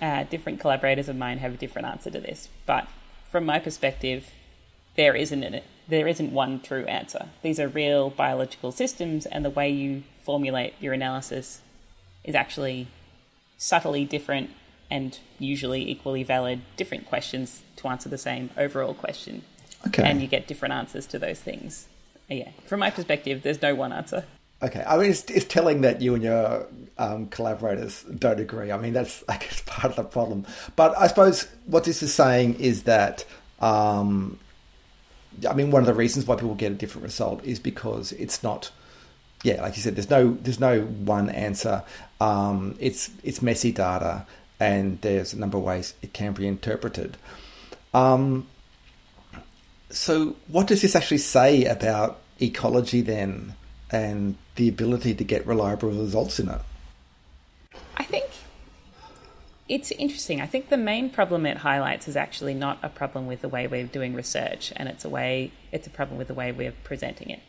uh, 0.00 0.24
different 0.24 0.60
collaborators 0.60 1.08
of 1.08 1.16
mine 1.16 1.38
have 1.38 1.54
a 1.54 1.56
different 1.56 1.88
answer 1.88 2.10
to 2.10 2.20
this. 2.20 2.48
But 2.66 2.88
from 3.30 3.44
my 3.44 3.58
perspective, 3.58 4.30
there 4.96 5.14
isn't 5.14 5.42
an, 5.42 5.60
there 5.88 6.06
isn't 6.06 6.32
one 6.32 6.60
true 6.60 6.84
answer. 6.84 7.28
These 7.42 7.58
are 7.60 7.68
real 7.68 8.10
biological 8.10 8.72
systems, 8.72 9.26
and 9.26 9.44
the 9.44 9.50
way 9.50 9.70
you 9.70 10.04
formulate 10.22 10.74
your 10.80 10.92
analysis 10.92 11.60
is 12.22 12.34
actually 12.34 12.88
subtly 13.58 14.04
different 14.04 14.50
and 14.90 15.18
usually 15.38 15.88
equally 15.90 16.22
valid 16.22 16.60
different 16.76 17.06
questions 17.06 17.62
to 17.76 17.88
answer 17.88 18.08
the 18.08 18.18
same 18.18 18.50
overall 18.56 18.94
question. 18.94 19.42
Okay. 19.86 20.02
And 20.02 20.22
you 20.22 20.28
get 20.28 20.46
different 20.46 20.74
answers 20.74 21.06
to 21.08 21.18
those 21.18 21.40
things. 21.40 21.88
Yeah. 22.28 22.50
From 22.66 22.80
my 22.80 22.90
perspective, 22.90 23.42
there's 23.42 23.60
no 23.60 23.74
one 23.74 23.92
answer. 23.92 24.24
Okay, 24.64 24.82
I 24.86 24.96
mean, 24.96 25.10
it's, 25.10 25.24
it's 25.24 25.44
telling 25.44 25.82
that 25.82 26.00
you 26.00 26.14
and 26.14 26.24
your 26.24 26.66
um, 26.96 27.26
collaborators 27.26 28.02
don't 28.04 28.40
agree. 28.40 28.72
I 28.72 28.78
mean, 28.78 28.94
that's 28.94 29.22
I 29.28 29.36
guess 29.36 29.62
part 29.66 29.90
of 29.90 29.96
the 29.96 30.04
problem. 30.04 30.46
But 30.74 30.96
I 30.96 31.06
suppose 31.06 31.46
what 31.66 31.84
this 31.84 32.02
is 32.02 32.14
saying 32.14 32.54
is 32.54 32.84
that, 32.84 33.26
um, 33.60 34.38
I 35.48 35.52
mean, 35.52 35.70
one 35.70 35.82
of 35.82 35.86
the 35.86 35.92
reasons 35.92 36.26
why 36.26 36.36
people 36.36 36.54
get 36.54 36.72
a 36.72 36.76
different 36.76 37.04
result 37.04 37.44
is 37.44 37.58
because 37.58 38.12
it's 38.12 38.42
not, 38.42 38.70
yeah, 39.42 39.60
like 39.60 39.76
you 39.76 39.82
said, 39.82 39.96
there's 39.96 40.08
no 40.08 40.32
there's 40.32 40.60
no 40.60 40.80
one 40.80 41.28
answer. 41.28 41.82
Um, 42.22 42.74
it's 42.80 43.10
it's 43.22 43.42
messy 43.42 43.70
data, 43.70 44.24
and 44.58 44.98
there's 45.02 45.34
a 45.34 45.38
number 45.38 45.58
of 45.58 45.64
ways 45.64 45.92
it 46.00 46.14
can 46.14 46.32
be 46.32 46.46
interpreted. 46.46 47.18
Um, 47.92 48.46
so, 49.90 50.36
what 50.48 50.68
does 50.68 50.80
this 50.80 50.96
actually 50.96 51.18
say 51.18 51.66
about 51.66 52.20
ecology 52.40 53.02
then? 53.02 53.56
And 53.94 54.36
the 54.56 54.68
ability 54.68 55.14
to 55.14 55.24
get 55.24 55.46
reliable 55.46 55.90
results 55.90 56.40
in 56.40 56.48
it? 56.48 56.60
I 57.96 58.02
think 58.02 58.26
it's 59.68 59.92
interesting. 59.92 60.40
I 60.40 60.46
think 60.46 60.68
the 60.68 60.76
main 60.76 61.10
problem 61.10 61.46
it 61.46 61.58
highlights 61.58 62.08
is 62.08 62.16
actually 62.16 62.54
not 62.54 62.78
a 62.82 62.88
problem 62.88 63.26
with 63.26 63.40
the 63.40 63.48
way 63.48 63.66
we're 63.66 63.86
doing 63.86 64.14
research, 64.14 64.72
and 64.76 64.88
it's 64.88 65.04
a 65.04 65.08
way 65.08 65.52
it's 65.72 65.86
a 65.86 65.90
problem 65.90 66.18
with 66.18 66.28
the 66.28 66.34
way 66.34 66.50
we're 66.50 66.74
presenting 66.82 67.30
it. 67.30 67.40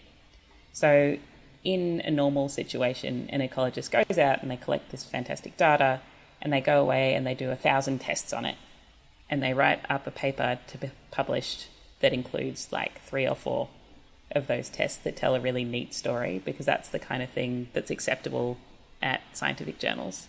So, 0.72 1.18
in 1.64 2.02
a 2.06 2.12
normal 2.12 2.48
situation, 2.48 3.28
an 3.32 3.42
ecologist 3.42 3.90
goes 3.90 4.20
out 4.20 4.44
and 4.44 4.52
they 4.52 4.58
collect 4.58 4.92
this 4.92 5.04
fantastic 5.04 5.58
data, 5.58 6.02
and 6.42 6.54
they 6.54 6.62
go 6.62 6.80
away 6.80 7.16
and 7.16 7.25
they 7.25 7.34
do 7.34 7.50
a 7.50 7.56
thousand 7.56 8.00
tests 8.02 8.34
on 8.34 8.46
it, 8.46 8.58
and 9.30 9.42
they 9.42 9.54
write 9.54 9.80
up 9.90 10.06
a 10.06 10.12
paper 10.12 10.60
to 10.68 10.78
be 10.78 10.92
published 11.10 11.68
that 12.02 12.14
includes 12.14 12.72
like 12.72 13.02
three 13.02 13.28
or 13.28 13.36
four 13.36 13.70
of 14.32 14.48
those 14.48 14.70
tests 14.70 14.98
that 14.98 15.15
tell 15.15 15.36
a 15.36 15.39
really 15.39 15.63
neat 15.63 15.94
story 15.94 16.41
because 16.44 16.65
that's 16.65 16.89
the 16.89 17.00
kind 17.00 17.22
of 17.22 17.29
thing 17.29 17.70
that's 17.74 17.91
acceptable 17.91 18.58
at 19.01 19.22
scientific 19.34 19.79
journals. 19.79 20.27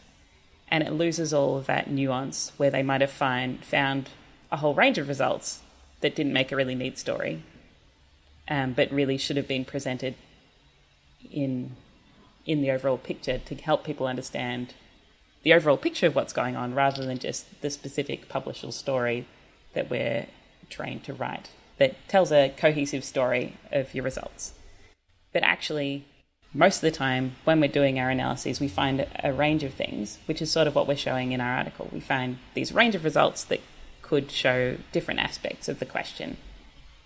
And 0.69 0.83
it 0.83 0.93
loses 0.93 1.33
all 1.33 1.57
of 1.57 1.67
that 1.67 1.91
nuance 1.91 2.53
where 2.57 2.71
they 2.71 2.83
might 2.83 3.01
have 3.01 3.11
find, 3.11 3.65
found 3.65 4.11
a 4.51 4.59
whole 4.59 4.75
range 4.75 4.99
of 4.99 5.09
results 5.09 5.61
that 6.01 6.15
didn't 6.15 6.33
make 6.33 6.53
a 6.53 6.57
really 6.57 6.75
neat 6.75 6.99
story, 6.99 7.43
um, 8.49 8.73
but 8.73 8.91
really 8.93 9.17
should 9.17 9.37
have 9.37 9.49
been 9.49 9.65
presented 9.65 10.15
in 11.31 11.77
in 12.45 12.63
the 12.63 12.71
overall 12.71 12.97
picture 12.97 13.39
to 13.39 13.57
help 13.57 13.83
people 13.83 14.07
understand 14.07 14.73
the 15.43 15.53
overall 15.53 15.77
picture 15.77 16.07
of 16.07 16.15
what's 16.15 16.33
going 16.33 16.55
on 16.55 16.75
rather 16.75 17.05
than 17.05 17.19
just 17.19 17.61
the 17.61 17.71
specific 17.71 18.29
publishable 18.29 18.73
story 18.73 19.27
that 19.75 19.91
we're 19.91 20.27
trained 20.71 21.03
to 21.03 21.13
write 21.13 21.51
that 21.79 21.97
tells 22.09 22.33
a 22.33 22.55
cohesive 22.57 23.05
story 23.05 23.57
of 23.71 23.95
your 23.95 24.05
results. 24.05 24.55
But 25.33 25.43
actually, 25.43 26.07
most 26.55 26.77
of 26.77 26.83
the 26.83 26.91
time, 26.91 27.37
when 27.45 27.61
we're 27.61 27.69
doing 27.69 27.99
our 27.99 28.09
analyses, 28.09 28.61
we 28.61 28.69
find 28.69 29.07
a 29.23 29.33
range 29.33 29.63
of 29.63 29.75
things, 29.75 30.19
which 30.27 30.41
is 30.41 30.51
sort 30.51 30.67
of 30.67 30.75
what 30.75 30.89
we're 30.89 30.97
showing 30.97 31.33
in 31.33 31.41
our 31.41 31.59
article. 31.59 31.91
We 31.93 32.01
find 32.01 32.39
these 32.55 32.73
range 32.73 32.95
of 32.95 33.05
results 33.05 33.45
that 33.45 33.61
could 34.01 34.31
show 34.31 34.79
different 34.93 35.21
aspects 35.21 35.69
of 35.69 35.79
the 35.79 35.85
question. 35.85 36.39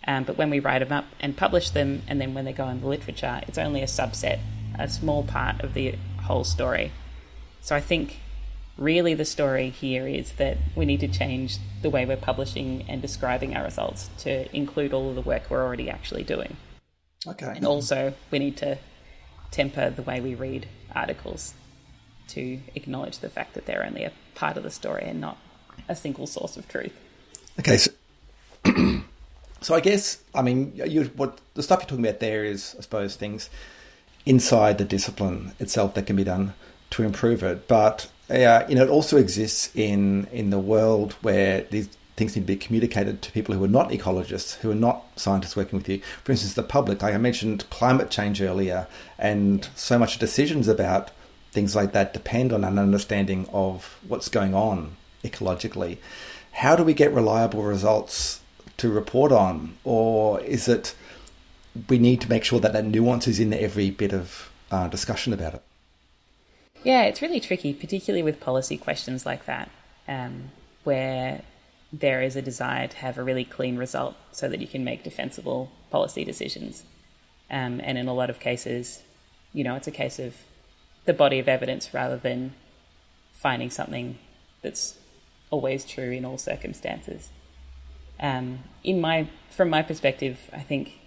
Um, 0.06 0.24
but 0.24 0.36
when 0.36 0.50
we 0.50 0.60
write 0.60 0.78
them 0.80 0.92
up 0.92 1.06
and 1.18 1.36
publish 1.36 1.70
them, 1.70 2.02
and 2.06 2.20
then 2.20 2.34
when 2.34 2.44
they 2.44 2.52
go 2.52 2.68
in 2.68 2.80
the 2.80 2.86
literature, 2.86 3.40
it's 3.48 3.58
only 3.58 3.82
a 3.82 3.86
subset, 3.86 4.38
a 4.78 4.88
small 4.88 5.24
part 5.24 5.60
of 5.62 5.74
the 5.74 5.96
whole 6.22 6.44
story. 6.44 6.92
So 7.60 7.74
I 7.74 7.80
think 7.80 8.20
really 8.76 9.14
the 9.14 9.24
story 9.24 9.70
here 9.70 10.06
is 10.06 10.32
that 10.32 10.58
we 10.74 10.84
need 10.84 11.00
to 11.00 11.08
change 11.08 11.58
the 11.82 11.90
way 11.90 12.04
we're 12.06 12.16
publishing 12.16 12.84
and 12.88 13.02
describing 13.02 13.56
our 13.56 13.64
results 13.64 14.10
to 14.18 14.54
include 14.56 14.92
all 14.92 15.10
of 15.10 15.14
the 15.14 15.20
work 15.20 15.42
we're 15.50 15.62
already 15.62 15.90
actually 15.90 16.22
doing. 16.22 16.56
Okay. 17.26 17.52
And 17.54 17.66
also, 17.66 18.14
we 18.30 18.38
need 18.38 18.56
to 18.58 18.78
temper 19.50 19.90
the 19.90 20.02
way 20.02 20.20
we 20.20 20.34
read 20.34 20.66
articles 20.94 21.54
to 22.28 22.60
acknowledge 22.74 23.18
the 23.18 23.28
fact 23.28 23.54
that 23.54 23.66
they're 23.66 23.84
only 23.84 24.04
a 24.04 24.12
part 24.34 24.56
of 24.56 24.62
the 24.62 24.70
story 24.70 25.04
and 25.04 25.20
not 25.20 25.36
a 25.88 25.96
single 25.96 26.26
source 26.26 26.56
of 26.56 26.68
truth. 26.68 26.92
Okay, 27.58 27.76
so, 27.76 27.90
so 29.60 29.74
I 29.74 29.80
guess 29.80 30.22
I 30.34 30.42
mean 30.42 30.72
you, 30.74 31.04
what 31.16 31.38
the 31.54 31.62
stuff 31.62 31.80
you're 31.80 31.88
talking 31.88 32.06
about 32.06 32.20
there 32.20 32.44
is, 32.44 32.74
I 32.78 32.82
suppose, 32.82 33.16
things 33.16 33.50
inside 34.24 34.78
the 34.78 34.84
discipline 34.84 35.52
itself 35.58 35.94
that 35.94 36.06
can 36.06 36.16
be 36.16 36.24
done 36.24 36.54
to 36.90 37.02
improve 37.02 37.42
it. 37.42 37.66
But 37.68 38.08
uh, 38.30 38.64
you 38.68 38.74
know, 38.76 38.84
it 38.84 38.90
also 38.90 39.16
exists 39.16 39.70
in 39.74 40.26
in 40.32 40.50
the 40.50 40.58
world 40.58 41.14
where 41.22 41.62
these 41.70 41.88
things 42.16 42.36
need 42.36 42.42
to 42.42 42.46
be 42.46 42.56
communicated 42.56 43.22
to 43.22 43.32
people 43.32 43.54
who 43.54 43.64
are 43.64 43.68
not 43.68 43.90
ecologists, 43.90 44.56
who 44.56 44.70
are 44.70 44.74
not 44.74 45.04
scientists 45.16 45.56
working 45.56 45.78
with 45.78 45.88
you. 45.88 46.00
For 46.22 46.32
instance, 46.32 46.54
the 46.54 46.62
public. 46.62 47.02
Like 47.02 47.14
I 47.14 47.18
mentioned 47.18 47.68
climate 47.70 48.10
change 48.10 48.40
earlier, 48.40 48.86
and 49.18 49.68
so 49.74 49.98
much 49.98 50.18
decisions 50.18 50.68
about 50.68 51.10
things 51.50 51.74
like 51.74 51.92
that 51.92 52.14
depend 52.14 52.52
on 52.52 52.62
an 52.62 52.78
understanding 52.78 53.48
of 53.52 53.98
what's 54.06 54.28
going 54.28 54.54
on 54.54 54.96
ecologically. 55.24 55.98
How 56.52 56.76
do 56.76 56.84
we 56.84 56.94
get 56.94 57.12
reliable 57.12 57.62
results 57.62 58.40
to 58.76 58.90
report 58.90 59.32
on, 59.32 59.76
or 59.82 60.40
is 60.42 60.68
it 60.68 60.94
we 61.88 61.98
need 61.98 62.20
to 62.20 62.28
make 62.28 62.44
sure 62.44 62.60
that 62.60 62.72
that 62.72 62.84
nuance 62.84 63.26
is 63.26 63.40
in 63.40 63.52
every 63.52 63.90
bit 63.90 64.12
of 64.12 64.50
uh, 64.70 64.88
discussion 64.88 65.32
about 65.32 65.54
it? 65.54 65.62
Yeah, 66.82 67.02
it's 67.02 67.20
really 67.20 67.40
tricky, 67.40 67.74
particularly 67.74 68.22
with 68.22 68.40
policy 68.40 68.78
questions 68.78 69.26
like 69.26 69.44
that, 69.46 69.70
um, 70.08 70.50
where 70.84 71.42
there 71.92 72.22
is 72.22 72.36
a 72.36 72.42
desire 72.42 72.86
to 72.86 72.96
have 72.98 73.18
a 73.18 73.22
really 73.22 73.44
clean 73.44 73.76
result 73.76 74.14
so 74.32 74.48
that 74.48 74.60
you 74.60 74.66
can 74.66 74.84
make 74.84 75.02
defensible 75.02 75.70
policy 75.90 76.24
decisions. 76.24 76.84
Um, 77.50 77.80
and 77.82 77.98
in 77.98 78.08
a 78.08 78.14
lot 78.14 78.30
of 78.30 78.40
cases, 78.40 79.02
you 79.52 79.64
know, 79.64 79.74
it's 79.74 79.88
a 79.88 79.92
case 79.92 80.18
of 80.18 80.36
the 81.04 81.12
body 81.12 81.38
of 81.38 81.48
evidence 81.48 81.92
rather 81.92 82.16
than 82.16 82.54
finding 83.32 83.70
something 83.70 84.18
that's 84.62 84.98
always 85.50 85.84
true 85.84 86.12
in 86.12 86.24
all 86.24 86.38
circumstances. 86.38 87.30
Um, 88.20 88.60
in 88.84 89.00
my, 89.00 89.28
from 89.50 89.68
my 89.68 89.82
perspective, 89.82 90.38
I 90.52 90.60
think 90.60 90.98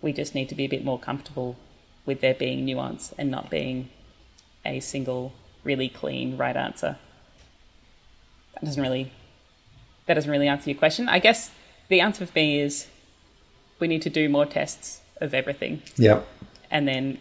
we 0.00 0.12
just 0.12 0.34
need 0.34 0.48
to 0.48 0.54
be 0.54 0.64
a 0.64 0.68
bit 0.68 0.84
more 0.84 0.98
comfortable 0.98 1.56
with 2.06 2.20
there 2.20 2.34
being 2.34 2.64
nuance 2.64 3.12
and 3.18 3.30
not 3.30 3.50
being 3.50 3.90
a 4.66 4.80
single 4.80 5.32
really 5.64 5.88
clean 5.88 6.36
right 6.36 6.56
answer. 6.56 6.98
That 8.54 8.64
doesn't 8.64 8.82
really 8.82 9.12
that 10.06 10.14
doesn't 10.14 10.30
really 10.30 10.48
answer 10.48 10.70
your 10.70 10.78
question. 10.78 11.08
I 11.08 11.18
guess 11.18 11.50
the 11.88 12.00
answer 12.00 12.26
for 12.26 12.32
me 12.34 12.60
is 12.60 12.86
we 13.78 13.88
need 13.88 14.02
to 14.02 14.10
do 14.10 14.28
more 14.28 14.46
tests 14.46 15.00
of 15.20 15.34
everything. 15.34 15.82
Yeah. 15.96 16.20
And 16.70 16.86
then 16.86 17.18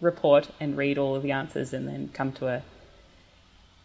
report 0.00 0.50
and 0.60 0.76
read 0.76 0.98
all 0.98 1.14
of 1.14 1.22
the 1.22 1.32
answers 1.32 1.72
and 1.72 1.88
then 1.88 2.10
come 2.12 2.32
to 2.32 2.48
a 2.48 2.62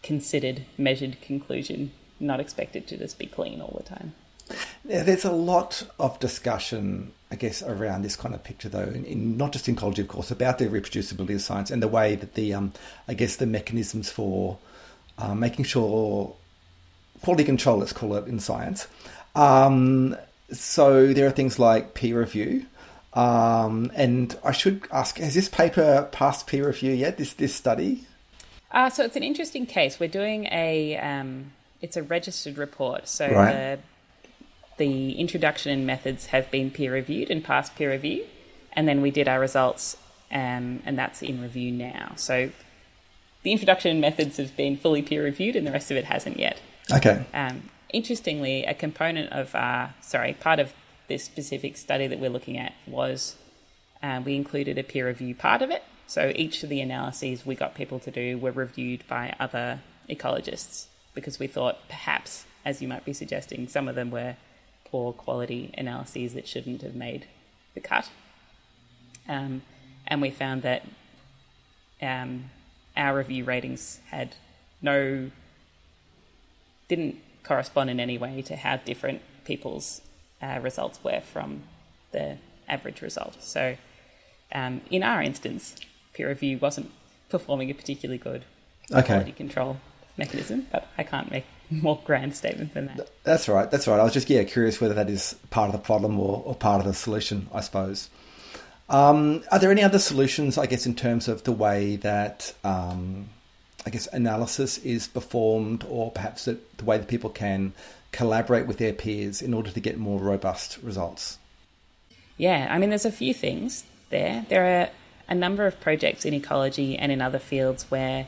considered, 0.04 0.66
measured 0.78 1.22
conclusion, 1.22 1.92
not 2.20 2.40
expected 2.40 2.88
to 2.88 2.98
just 2.98 3.20
be 3.20 3.26
clean 3.26 3.62
all 3.62 3.76
the 3.78 3.84
time. 3.84 4.14
Yeah, 4.86 5.04
there's 5.04 5.26
a 5.26 5.32
lot 5.32 5.84
of 6.00 6.20
discussion, 6.20 7.12
I 7.30 7.36
guess, 7.36 7.62
around 7.62 8.04
this 8.04 8.16
kind 8.16 8.34
of 8.34 8.44
picture, 8.44 8.70
though, 8.70 8.84
in, 8.84 9.04
in, 9.04 9.38
not 9.38 9.52
just 9.52 9.68
in 9.68 9.76
ecology, 9.76 10.02
of 10.02 10.08
course, 10.08 10.32
about 10.32 10.60
the 10.60 10.68
reproducibility 10.68 11.36
of 11.36 11.42
science 11.42 11.72
and 11.72 11.84
the 11.84 11.88
way 11.88 12.16
that 12.16 12.36
the, 12.36 12.54
um, 12.54 12.72
I 13.08 13.14
guess, 13.14 13.36
the 13.36 13.46
mechanisms 13.46 14.10
for 14.10 14.58
uh, 15.18 15.36
making 15.36 15.66
sure 15.66 16.36
quality 17.22 17.44
control, 17.44 17.80
let's 17.80 17.94
call 17.94 18.16
it, 18.16 18.28
in 18.28 18.40
science. 18.40 18.88
Um, 19.36 20.16
so 20.52 21.12
there 21.14 21.28
are 21.28 21.32
things 21.32 21.60
like 21.60 21.94
peer 21.94 22.20
review. 22.20 22.66
Um, 23.14 23.92
and 23.96 24.38
I 24.44 24.52
should 24.52 24.84
ask: 24.92 25.18
Has 25.18 25.34
this 25.34 25.50
paper 25.50 26.08
passed 26.12 26.48
peer 26.48 26.68
review 26.68 26.94
yet? 26.94 27.18
This 27.18 27.34
this 27.34 27.56
study? 27.56 28.06
Uh, 28.72 28.90
so 28.90 29.04
it's 29.04 29.16
an 29.16 29.24
interesting 29.24 29.66
case. 29.66 30.00
We're 30.00 30.08
doing 30.10 30.46
a 30.52 30.98
um, 30.98 31.52
it's 31.82 31.98
a 31.98 32.04
registered 32.04 32.58
report. 32.58 33.08
So 33.08 33.30
Right. 33.32 33.52
the 33.52 33.80
the 34.78 35.14
introduction 35.14 35.72
and 35.72 35.86
methods 35.86 36.28
have 36.28 36.50
been 36.52 36.72
peer 36.72 36.94
reviewed 36.94 37.30
and 37.30 37.44
passed 37.44 37.76
peer 37.76 37.92
review, 37.92 38.26
and 38.74 38.88
then 38.88 39.02
we 39.02 39.12
did 39.12 39.28
our 39.28 39.40
results, 39.40 39.98
um, 40.32 40.82
and 40.86 40.98
that's 40.98 41.22
in 41.22 41.42
review 41.42 41.72
now. 41.72 42.14
So 42.16 42.52
the 43.44 43.52
introduction 43.52 43.92
and 43.92 44.02
methods 44.02 44.38
have 44.38 44.56
been 44.56 44.78
fully 44.78 45.02
peer 45.02 45.24
reviewed, 45.24 45.56
and 45.56 45.66
the 45.66 45.72
rest 45.72 45.92
of 45.92 45.98
it 45.98 46.06
hasn't 46.06 46.40
yet. 46.40 46.60
Okay. 46.92 47.26
Um, 47.34 47.64
interestingly, 47.90 48.64
a 48.66 48.74
component 48.74 49.32
of 49.32 49.54
our, 49.56 49.94
sorry, 50.02 50.34
part 50.34 50.60
of 50.60 50.74
this 51.08 51.24
specific 51.24 51.78
study 51.78 52.08
that 52.08 52.20
we're 52.20 52.30
looking 52.30 52.58
at 52.58 52.74
was 52.86 53.36
uh, 54.04 54.22
we 54.24 54.36
included 54.36 54.78
a 54.78 54.84
peer 54.84 55.08
review 55.08 55.34
part 55.34 55.62
of 55.62 55.72
it. 55.72 55.84
So 56.06 56.32
each 56.36 56.64
of 56.64 56.70
the 56.70 56.82
analyses 56.82 57.46
we 57.46 57.56
got 57.56 57.76
people 57.76 58.00
to 58.00 58.12
do 58.12 58.38
were 58.38 58.52
reviewed 58.52 59.04
by 59.08 59.36
other 59.40 59.82
ecologists 60.10 60.86
because 61.14 61.40
we 61.40 61.48
thought 61.48 61.88
perhaps, 61.90 62.46
as 62.64 62.82
you 62.82 62.88
might 62.88 63.04
be 63.04 63.14
suggesting, 63.14 63.68
some 63.68 63.88
of 63.88 63.96
them 63.96 64.12
were 64.12 64.36
poor 64.90 65.14
quality 65.14 65.74
analyses 65.78 66.34
that 66.34 66.48
shouldn't 66.48 66.82
have 66.82 66.96
made 66.96 67.26
the 67.74 67.80
cut. 67.80 68.10
Um, 69.28 69.62
and 70.08 70.22
we 70.22 70.30
found 70.30 70.62
that 70.64 70.84
um, 72.02 72.50
our 72.96 73.18
review 73.18 73.44
ratings 73.44 74.00
had 74.10 74.36
no 74.82 75.30
didn't 76.88 77.18
correspond 77.44 77.90
in 77.90 78.00
any 78.00 78.18
way 78.18 78.42
to 78.42 78.56
how 78.56 78.78
different 78.78 79.22
people's 79.44 80.02
uh, 80.42 80.60
results 80.62 81.04
were 81.04 81.20
from 81.20 81.64
the 82.12 82.38
average 82.68 83.02
result. 83.02 83.36
So, 83.42 83.76
um, 84.54 84.82
in 84.90 85.04
our 85.04 85.22
instance, 85.22 85.76
peer 86.14 86.30
review 86.30 86.58
wasn't 86.58 86.92
performing 87.30 87.70
a 87.70 87.74
particularly 87.74 88.18
good 88.18 88.44
Okay. 88.90 89.04
quality 89.06 89.34
control 89.34 89.78
mechanism, 90.16 90.68
but 90.72 90.88
I 90.98 91.04
can't 91.04 91.30
make 91.30 91.44
more 91.72 92.00
grand 92.06 92.36
statement 92.36 92.74
than 92.74 92.88
that. 92.88 93.10
That's 93.24 93.48
right. 93.48 93.70
That's 93.70 93.88
right. 93.88 94.00
I 94.00 94.04
was 94.04 94.14
just 94.14 94.30
yeah 94.30 94.44
curious 94.44 94.80
whether 94.80 94.94
that 94.96 95.10
is 95.10 95.36
part 95.50 95.74
of 95.74 95.74
the 95.74 95.86
problem 95.86 96.20
or, 96.20 96.42
or 96.46 96.56
part 96.56 96.80
of 96.80 96.88
the 96.88 96.94
solution. 96.94 97.48
I 97.54 97.62
suppose. 97.62 98.10
Um, 98.90 99.44
are 99.52 99.60
there 99.60 99.72
any 99.72 99.84
other 99.84 100.00
solutions? 100.00 100.58
I 100.58 100.66
guess 100.66 100.86
in 100.86 100.96
terms 100.96 101.28
of 101.28 101.44
the 101.44 101.52
way 101.52 101.98
that 101.98 102.54
um, 102.64 103.30
I 103.86 103.90
guess 103.90 104.08
analysis 104.08 104.78
is 104.80 105.08
performed, 105.08 105.86
or 105.90 106.12
perhaps 106.12 106.46
the, 106.46 106.58
the 106.78 106.86
way 106.86 106.98
that 106.98 107.08
people 107.08 107.30
can 107.30 107.74
collaborate 108.12 108.68
with 108.68 108.78
their 108.78 108.94
peers 108.94 109.42
in 109.42 109.54
order 109.54 109.72
to 109.72 109.80
get 109.80 109.98
more 109.98 110.20
robust 110.20 110.78
results. 110.82 111.38
Yeah, 112.38 112.68
I 112.70 112.78
mean, 112.78 112.90
there's 112.90 113.06
a 113.06 113.12
few 113.12 113.34
things 113.34 113.84
there. 114.10 114.46
There 114.48 114.82
are 114.82 114.90
a 115.28 115.36
number 115.36 115.66
of 115.66 115.80
projects 115.80 116.26
in 116.26 116.34
ecology 116.34 116.98
and 116.98 117.12
in 117.12 117.22
other 117.22 117.40
fields 117.40 117.90
where 117.90 118.28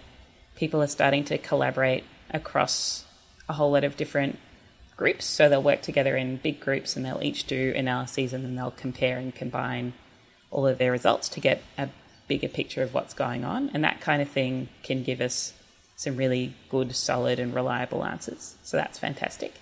people 0.55 0.81
are 0.81 0.88
starting 0.88 1.24
to 1.25 1.38
collaborate 1.38 2.03
across 2.31 3.05
a 3.50 3.53
whole 3.53 3.72
lot 3.72 3.84
of 3.84 3.98
different 3.98 4.39
groups. 4.96 5.25
So 5.25 5.50
they'll 5.50 5.63
work 5.63 5.82
together 5.82 6.15
in 6.15 6.38
big 6.38 6.60
groups 6.60 6.96
and 6.96 7.06
they'll 7.06 7.24
each 7.24 7.46
do 7.46 7.74
analyses 7.75 8.32
and 8.32 8.46
then 8.46 8.56
they'll 8.56 8.72
compare 8.72 9.18
and 9.18 9.36
combine 9.36 9.94
all 10.51 10.68
of 10.68 10.77
their 10.77 10.91
results 10.91 11.27
to 11.29 11.39
get 11.39 11.62
a 11.77 11.89
bigger 12.27 12.48
picture 12.48 12.84
of 12.84 12.94
what's 12.94 13.13
going 13.13 13.44
on. 13.44 13.72
And 13.74 13.84
that 13.84 14.00
kind 14.00 14.22
of 14.22 14.29
thing 14.29 14.70
can 14.84 15.03
give 15.03 15.20
us 15.20 15.53
some 15.96 16.15
really 16.15 16.53
good, 16.70 16.96
solid, 16.96 17.39
and 17.39 17.53
reliable 17.53 18.06
answers. 18.06 18.56
So 18.63 18.77
that's 18.77 18.98
fantastic. 19.00 19.56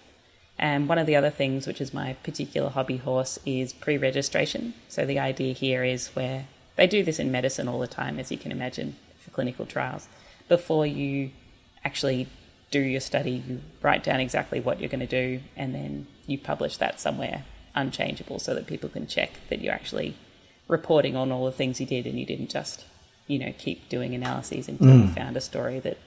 And 0.59 0.87
one 0.87 0.97
of 0.97 1.07
the 1.07 1.15
other 1.15 1.29
things, 1.29 1.65
which 1.65 1.81
is 1.81 1.93
my 1.93 2.13
particular 2.23 2.69
hobby 2.69 2.97
horse, 2.97 3.39
is 3.45 3.73
pre 3.73 3.97
registration. 3.97 4.73
So 4.87 5.05
the 5.05 5.19
idea 5.19 5.53
here 5.53 5.83
is 5.83 6.09
where 6.09 6.45
they 6.75 6.87
do 6.87 7.03
this 7.03 7.19
in 7.19 7.31
medicine 7.31 7.67
all 7.67 7.79
the 7.79 7.87
time, 7.87 8.19
as 8.19 8.31
you 8.31 8.37
can 8.37 8.51
imagine, 8.51 8.95
for 9.19 9.31
clinical 9.31 9.65
trials. 9.65 10.07
Before 10.47 10.85
you 10.85 11.31
actually 11.83 12.27
do 12.71 12.79
your 12.79 12.99
study, 12.99 13.43
you 13.47 13.61
write 13.81 14.03
down 14.03 14.19
exactly 14.19 14.59
what 14.59 14.79
you're 14.79 14.89
going 14.89 14.99
to 14.99 15.07
do, 15.07 15.41
and 15.55 15.73
then 15.73 16.07
you 16.25 16.37
publish 16.37 16.77
that 16.77 16.99
somewhere 16.99 17.45
unchangeable 17.75 18.39
so 18.39 18.53
that 18.53 18.67
people 18.67 18.89
can 18.89 19.07
check 19.07 19.31
that 19.49 19.61
you're 19.61 19.73
actually 19.73 20.15
reporting 20.67 21.15
on 21.15 21.31
all 21.31 21.45
the 21.45 21.51
things 21.51 21.79
you 21.79 21.85
did 21.85 22.05
and 22.05 22.19
you 22.19 22.25
didn't 22.25 22.49
just, 22.49 22.85
you 23.27 23.39
know, 23.39 23.53
keep 23.57 23.87
doing 23.87 24.13
analyses 24.13 24.67
until 24.67 24.97
you 24.97 25.07
found 25.07 25.37
a 25.37 25.41
story 25.41 25.79
that 25.79 25.97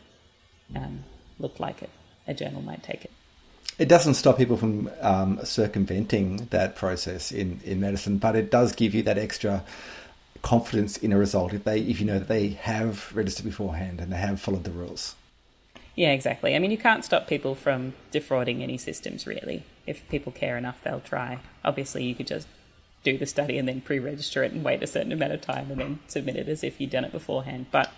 um, 0.76 1.04
looked 1.38 1.60
like 1.60 1.82
it. 1.82 1.90
A 2.26 2.34
journal 2.34 2.60
might 2.60 2.82
take 2.82 3.04
it. 3.04 3.10
It 3.78 3.88
doesn't 3.88 4.14
stop 4.14 4.36
people 4.36 4.58
from 4.58 4.90
um, 5.00 5.40
circumventing 5.42 6.48
that 6.50 6.76
process 6.76 7.32
in, 7.32 7.60
in 7.64 7.80
medicine, 7.80 8.18
but 8.18 8.36
it 8.36 8.50
does 8.50 8.72
give 8.74 8.94
you 8.94 9.02
that 9.04 9.16
extra 9.16 9.64
confidence 10.42 10.96
in 10.98 11.12
a 11.12 11.18
result 11.18 11.52
if 11.52 11.64
they 11.64 11.80
if 11.80 12.00
you 12.00 12.06
know 12.06 12.18
that 12.18 12.28
they 12.28 12.48
have 12.48 13.14
registered 13.14 13.44
beforehand 13.44 14.00
and 14.00 14.10
they 14.12 14.16
have 14.16 14.40
followed 14.40 14.64
the 14.64 14.70
rules. 14.70 15.14
Yeah, 15.96 16.12
exactly. 16.12 16.54
I 16.54 16.58
mean, 16.58 16.70
you 16.70 16.78
can't 16.78 17.04
stop 17.04 17.26
people 17.26 17.54
from 17.54 17.94
defrauding 18.10 18.62
any 18.62 18.78
systems, 18.78 19.26
really. 19.26 19.64
If 19.86 20.08
people 20.08 20.32
care 20.32 20.56
enough, 20.56 20.82
they'll 20.82 21.00
try. 21.00 21.40
Obviously, 21.64 22.04
you 22.04 22.14
could 22.14 22.26
just 22.26 22.46
do 23.02 23.18
the 23.18 23.26
study 23.26 23.58
and 23.58 23.66
then 23.66 23.80
pre 23.80 23.98
register 23.98 24.42
it 24.44 24.52
and 24.52 24.62
wait 24.62 24.82
a 24.82 24.86
certain 24.86 25.12
amount 25.12 25.32
of 25.32 25.40
time 25.40 25.70
and 25.70 25.80
then 25.80 25.98
submit 26.06 26.36
it 26.36 26.48
as 26.48 26.62
if 26.62 26.80
you'd 26.80 26.90
done 26.90 27.04
it 27.04 27.12
beforehand. 27.12 27.66
But 27.70 27.92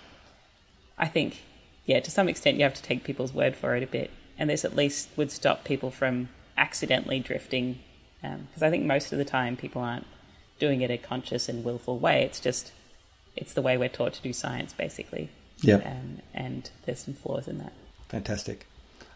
I 0.99 1.07
think, 1.07 1.43
yeah, 1.85 2.01
to 2.01 2.11
some 2.11 2.29
extent, 2.29 2.57
you 2.57 2.65
have 2.65 2.75
to 2.75 2.83
take 2.83 3.05
people's 3.05 3.33
word 3.33 3.57
for 3.57 3.77
it 3.77 3.83
a 3.83 3.87
bit. 3.87 4.11
And 4.39 4.49
this 4.49 4.65
at 4.65 4.75
least 4.75 5.11
would 5.17 5.31
stop 5.31 5.65
people 5.65 5.91
from 5.91 6.29
accidentally 6.57 7.21
drifting. 7.21 7.81
Because 8.21 8.63
I 8.63 8.71
think 8.71 8.85
most 8.85 9.13
of 9.13 9.19
the 9.19 9.25
time, 9.25 9.57
people 9.57 9.83
aren't 9.83 10.07
doing 10.59 10.81
it 10.81 10.91
in 10.91 10.95
a 10.95 10.99
conscious 10.99 11.49
and 11.49 11.65
willful 11.65 11.99
way. 11.99 12.23
It's 12.23 12.41
just, 12.41 12.73
it's 13.37 13.53
the 13.53 13.63
way 13.63 13.77
we're 13.77 13.89
taught 13.89 14.15
to 14.15 14.23
do 14.23 14.33
science, 14.33 14.73
basically. 14.73 15.31
Yeah. 15.61 15.77
Um, 15.77 16.21
and 16.33 16.71
there's 16.87 17.01
some 17.01 17.15
flaws 17.15 17.49
in 17.49 17.59
that. 17.59 17.73
Fantastic. 18.13 18.67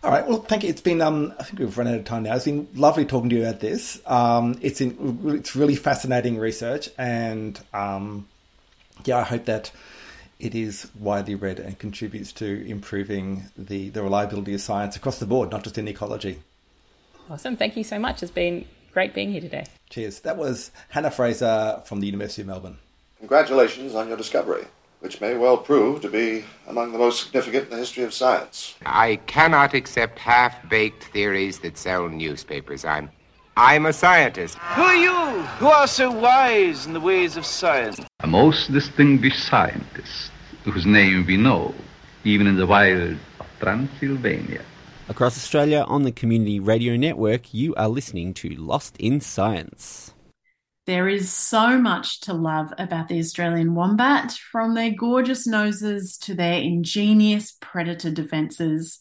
All 0.03 0.11
right. 0.11 0.27
Well, 0.27 0.39
thank 0.39 0.63
you. 0.63 0.71
It's 0.71 0.81
been. 0.81 1.03
Um, 1.03 1.35
I 1.39 1.43
think 1.43 1.59
we've 1.59 1.77
run 1.77 1.87
out 1.87 1.97
of 1.97 2.05
time 2.07 2.23
now. 2.23 2.35
It's 2.35 2.47
been 2.47 2.67
lovely 2.75 3.05
talking 3.05 3.29
to 3.29 3.37
you 3.37 3.43
about 3.43 3.61
this. 3.61 4.01
Um, 4.07 4.59
it's 4.63 4.81
in, 4.81 5.21
it's 5.27 5.55
really 5.55 5.77
fascinating 5.77 6.39
research, 6.39 6.89
and 6.97 7.61
um, 7.75 8.27
yeah, 9.05 9.19
I 9.19 9.23
hope 9.23 9.45
that 9.45 9.71
it 10.39 10.55
is 10.55 10.89
widely 10.99 11.35
read 11.35 11.59
and 11.59 11.79
contributes 11.79 12.33
to 12.35 12.67
improving 12.67 13.45
the 13.57 13.91
the 13.91 14.03
reliability 14.03 14.55
of 14.55 14.63
science 14.63 14.97
across 14.97 15.19
the 15.19 15.27
board, 15.27 15.51
not 15.51 15.63
just 15.63 15.77
in 15.77 15.87
ecology. 15.89 16.39
Awesome. 17.29 17.57
Thank 17.57 17.77
you 17.77 17.85
so 17.85 17.99
much. 17.99 18.23
It's 18.23 18.33
been 18.33 18.65
great 18.95 19.13
being 19.13 19.31
here 19.31 19.43
today. 19.43 19.67
Cheers. 19.91 20.21
That 20.21 20.39
was 20.39 20.71
Hannah 20.89 21.11
Fraser 21.11 21.83
from 21.85 22.01
the 22.01 22.07
University 22.07 22.41
of 22.41 22.49
Melbourne. 22.49 22.79
Congratulations 23.19 23.95
on 23.95 24.09
your 24.09 24.17
discovery, 24.17 24.65
which 25.01 25.21
may 25.21 25.37
well 25.37 25.57
prove 25.57 26.01
to 26.03 26.09
be 26.09 26.45
among 26.67 26.93
the 26.93 26.99
most 26.99 27.25
significant 27.25 27.65
in 27.65 27.71
the 27.71 27.77
history 27.77 28.05
of 28.05 28.15
science. 28.15 28.75
I 28.85 29.17
cannot 29.27 29.75
accept 29.75 30.19
half-baked 30.19 31.05
theories 31.05 31.61
that 31.61 31.79
sell 31.79 32.09
newspapers. 32.09 32.85
I'm 32.85 33.11
I'm 33.59 33.87
a 33.87 33.93
scientist. 33.93 34.59
Who 34.59 34.83
are 34.83 34.97
you 34.97 35.43
who 35.59 35.69
are 35.69 35.87
so 35.87 36.11
wise 36.11 36.87
in 36.87 36.93
the 36.93 37.01
ways 37.01 37.37
of 37.37 37.47
science? 37.47 38.01
A 38.21 38.27
most 38.27 38.73
distinguished 38.73 39.45
scientist 39.47 40.31
whose 40.65 40.85
name 40.85 41.25
we 41.27 41.37
know, 41.37 41.75
even 42.25 42.47
in 42.47 42.57
the 42.57 42.67
wild 42.67 43.17
of 43.41 43.47
Transylvania. 43.61 44.63
Across 45.09 45.37
Australia 45.37 45.85
on 45.87 46.03
the 46.03 46.11
Community 46.11 46.59
Radio 46.59 46.97
Network, 46.97 47.55
you 47.55 47.75
are 47.77 47.89
listening 47.89 48.35
to 48.35 48.49
Lost 48.51 48.97
in 48.99 49.21
Science. 49.21 50.13
There 50.87 51.09
is 51.09 51.35
so 51.35 51.79
much 51.79 52.21
to 52.23 52.33
love 52.33 52.73
about 52.79 53.09
the 53.09 53.19
Australian 53.19 53.75
wombat, 53.75 54.31
from 54.31 54.75
their 54.75 54.93
gorgeous 54.93 55.45
noses 55.45 56.17
to 56.19 56.35
their 56.35 56.61
ingenious 56.61 57.57
predator 57.61 58.13
defences. 58.13 59.01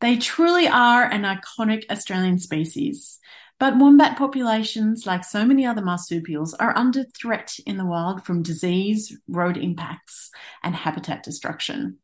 They 0.00 0.16
truly 0.16 0.66
are 0.66 1.04
an 1.04 1.24
iconic 1.24 1.84
Australian 1.90 2.38
species. 2.38 3.18
But 3.58 3.76
wombat 3.76 4.16
populations, 4.16 5.04
like 5.04 5.22
so 5.22 5.44
many 5.44 5.66
other 5.66 5.82
marsupials, 5.82 6.54
are 6.54 6.74
under 6.74 7.04
threat 7.04 7.54
in 7.66 7.76
the 7.76 7.84
wild 7.84 8.24
from 8.24 8.42
disease, 8.42 9.14
road 9.28 9.58
impacts, 9.58 10.30
and 10.62 10.74
habitat 10.74 11.22
destruction. 11.22 11.98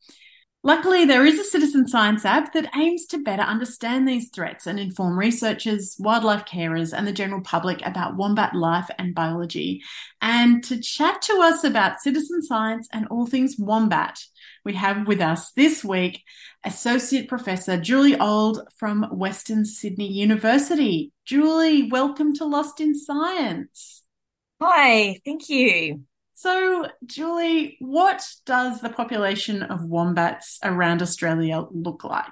Luckily, 0.66 1.04
there 1.04 1.24
is 1.24 1.38
a 1.38 1.44
citizen 1.44 1.86
science 1.86 2.24
app 2.24 2.52
that 2.54 2.74
aims 2.74 3.06
to 3.06 3.22
better 3.22 3.42
understand 3.42 4.08
these 4.08 4.30
threats 4.30 4.66
and 4.66 4.80
inform 4.80 5.16
researchers, 5.16 5.94
wildlife 6.00 6.44
carers, 6.44 6.92
and 6.92 7.06
the 7.06 7.12
general 7.12 7.40
public 7.40 7.80
about 7.86 8.16
wombat 8.16 8.52
life 8.52 8.90
and 8.98 9.14
biology. 9.14 9.84
And 10.20 10.64
to 10.64 10.80
chat 10.80 11.22
to 11.22 11.34
us 11.34 11.62
about 11.62 12.00
citizen 12.00 12.42
science 12.42 12.88
and 12.92 13.06
all 13.12 13.26
things 13.26 13.54
wombat, 13.56 14.18
we 14.64 14.74
have 14.74 15.06
with 15.06 15.20
us 15.20 15.52
this 15.52 15.84
week 15.84 16.24
Associate 16.64 17.28
Professor 17.28 17.76
Julie 17.76 18.18
Old 18.18 18.66
from 18.76 19.04
Western 19.12 19.64
Sydney 19.64 20.10
University. 20.10 21.12
Julie, 21.24 21.88
welcome 21.88 22.34
to 22.34 22.44
Lost 22.44 22.80
in 22.80 22.96
Science. 22.96 24.02
Hi, 24.60 25.20
thank 25.24 25.48
you. 25.48 26.00
So, 26.38 26.86
Julie, 27.06 27.78
what 27.80 28.22
does 28.44 28.82
the 28.82 28.90
population 28.90 29.62
of 29.62 29.86
wombats 29.86 30.58
around 30.62 31.00
Australia 31.00 31.64
look 31.70 32.04
like? 32.04 32.26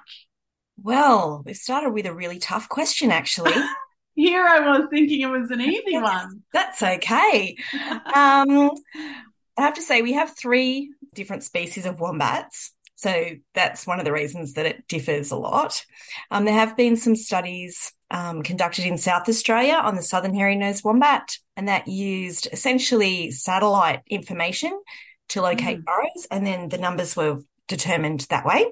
Well, 0.79 1.41
we 1.43 1.55
started 1.55 1.89
with 1.89 2.05
a 2.05 2.13
really 2.13 2.37
tough 2.37 2.69
question, 2.69 3.09
actually. 3.09 3.55
Here 4.15 4.45
I 4.45 4.59
was 4.59 4.89
thinking 4.91 5.21
it 5.21 5.25
was 5.25 5.49
an 5.49 5.59
easy 5.59 5.97
one. 5.97 6.43
That's 6.53 6.83
okay. 6.83 7.57
Um, 7.73 8.69
I 9.57 9.61
have 9.61 9.73
to 9.73 9.81
say, 9.81 10.03
we 10.03 10.13
have 10.13 10.37
three 10.37 10.93
different 11.15 11.41
species 11.41 11.87
of 11.87 11.99
wombats. 11.99 12.74
So 12.95 13.31
that's 13.53 13.85
one 13.85 13.99
of 13.99 14.05
the 14.05 14.13
reasons 14.13 14.53
that 14.53 14.65
it 14.65 14.87
differs 14.87 15.31
a 15.31 15.35
lot. 15.35 15.85
Um, 16.31 16.45
there 16.45 16.53
have 16.53 16.77
been 16.77 16.95
some 16.95 17.15
studies 17.15 17.91
um, 18.09 18.41
conducted 18.41 18.85
in 18.85 18.97
South 18.97 19.27
Australia 19.27 19.73
on 19.73 19.95
the 19.95 20.01
southern 20.01 20.33
hairy-nosed 20.33 20.83
wombat, 20.83 21.37
and 21.57 21.67
that 21.67 21.87
used 21.87 22.47
essentially 22.51 23.31
satellite 23.31 24.01
information 24.07 24.79
to 25.29 25.41
locate 25.41 25.79
mm. 25.79 25.85
burrows, 25.85 26.27
and 26.31 26.45
then 26.45 26.69
the 26.69 26.77
numbers 26.77 27.15
were 27.15 27.39
determined 27.67 28.21
that 28.29 28.45
way. 28.45 28.65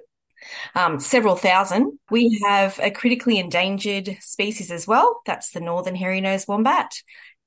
Um, 0.76 1.00
several 1.00 1.36
thousand. 1.36 2.00
We 2.12 2.42
have 2.46 2.80
a 2.82 2.92
critically 2.92 3.40
endangered 3.40 4.18
species 4.22 4.72
as 4.72 4.88
well. 4.88 5.22
That's 5.26 5.52
the 5.52 5.62
northern 5.62 5.96
hairy-nosed 5.96 6.48
wombat, 6.48 6.92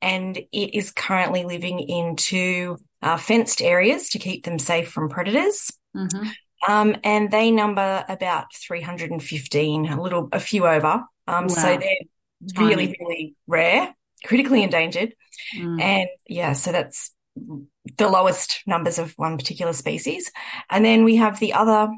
and 0.02 0.36
it 0.36 0.74
is 0.74 0.92
currently 0.92 1.44
living 1.44 1.78
in 1.78 2.16
two 2.16 2.78
uh, 3.02 3.16
fenced 3.16 3.62
areas 3.62 4.10
to 4.10 4.18
keep 4.18 4.44
them 4.44 4.58
safe 4.58 4.90
from 4.90 5.08
predators. 5.08 5.70
Mm-hmm. 5.96 6.28
Um, 6.68 6.96
and 7.04 7.30
they 7.30 7.50
number 7.50 8.04
about 8.08 8.54
315, 8.54 9.86
a 9.86 10.02
little, 10.02 10.28
a 10.32 10.40
few 10.40 10.66
over. 10.66 11.04
Um, 11.26 11.46
wow. 11.46 11.48
So 11.48 11.76
they're 11.76 12.58
really, 12.58 12.96
really 13.00 13.36
rare, 13.46 13.94
critically 14.24 14.62
endangered. 14.62 15.14
Mm. 15.56 15.80
And 15.80 16.08
yeah, 16.26 16.52
so 16.52 16.72
that's 16.72 17.12
the 17.36 18.08
lowest 18.08 18.62
numbers 18.66 18.98
of 18.98 19.12
one 19.16 19.36
particular 19.36 19.72
species. 19.72 20.32
And 20.70 20.84
then 20.84 21.04
we 21.04 21.16
have 21.16 21.38
the 21.38 21.52
other 21.52 21.88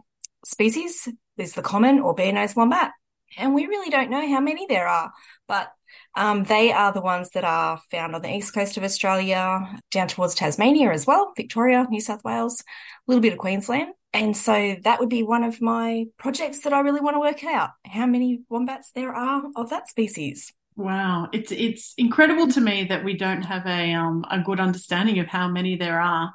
species, 0.44 1.08
there's 1.36 1.52
the 1.52 1.62
common 1.62 2.00
or 2.00 2.14
bare-nosed 2.14 2.56
wombat. 2.56 2.92
And 3.36 3.54
we 3.54 3.66
really 3.66 3.90
don't 3.90 4.10
know 4.10 4.26
how 4.26 4.40
many 4.40 4.66
there 4.66 4.88
are, 4.88 5.12
but 5.46 5.70
um, 6.16 6.44
they 6.44 6.72
are 6.72 6.92
the 6.92 7.00
ones 7.00 7.30
that 7.30 7.44
are 7.44 7.80
found 7.90 8.14
on 8.14 8.22
the 8.22 8.34
east 8.34 8.54
coast 8.54 8.76
of 8.76 8.82
Australia, 8.82 9.80
down 9.90 10.08
towards 10.08 10.34
Tasmania 10.34 10.90
as 10.90 11.06
well, 11.06 11.32
Victoria, 11.36 11.86
New 11.88 12.00
South 12.00 12.24
Wales, 12.24 12.62
a 12.62 12.64
little 13.06 13.22
bit 13.22 13.32
of 13.32 13.38
Queensland. 13.38 13.92
And 14.12 14.36
so 14.36 14.76
that 14.84 15.00
would 15.00 15.10
be 15.10 15.22
one 15.22 15.44
of 15.44 15.60
my 15.60 16.06
projects 16.18 16.60
that 16.60 16.72
I 16.72 16.80
really 16.80 17.00
want 17.00 17.16
to 17.16 17.20
work 17.20 17.44
out 17.44 17.70
how 17.84 18.06
many 18.06 18.40
wombats 18.48 18.90
there 18.92 19.14
are 19.14 19.44
of 19.54 19.70
that 19.70 19.88
species. 19.88 20.52
Wow, 20.76 21.28
it's 21.32 21.50
it's 21.50 21.94
incredible 21.98 22.46
to 22.48 22.60
me 22.60 22.84
that 22.84 23.04
we 23.04 23.16
don't 23.16 23.42
have 23.42 23.66
a 23.66 23.92
um 23.94 24.24
a 24.30 24.40
good 24.40 24.60
understanding 24.60 25.18
of 25.18 25.26
how 25.26 25.48
many 25.48 25.76
there 25.76 26.00
are. 26.00 26.32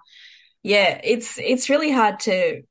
Yeah, 0.61 0.99
it's 1.03 1.39
it's 1.39 1.69
really 1.69 1.91
hard 1.91 2.19
to 2.21 2.61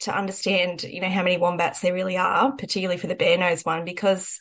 to 0.00 0.16
understand, 0.16 0.84
you 0.84 1.00
know, 1.00 1.08
how 1.08 1.22
many 1.22 1.36
wombats 1.36 1.80
there 1.80 1.92
really 1.92 2.16
are, 2.16 2.52
particularly 2.52 2.98
for 2.98 3.08
the 3.08 3.14
bare 3.14 3.36
nose 3.36 3.64
one, 3.64 3.84
because 3.84 4.40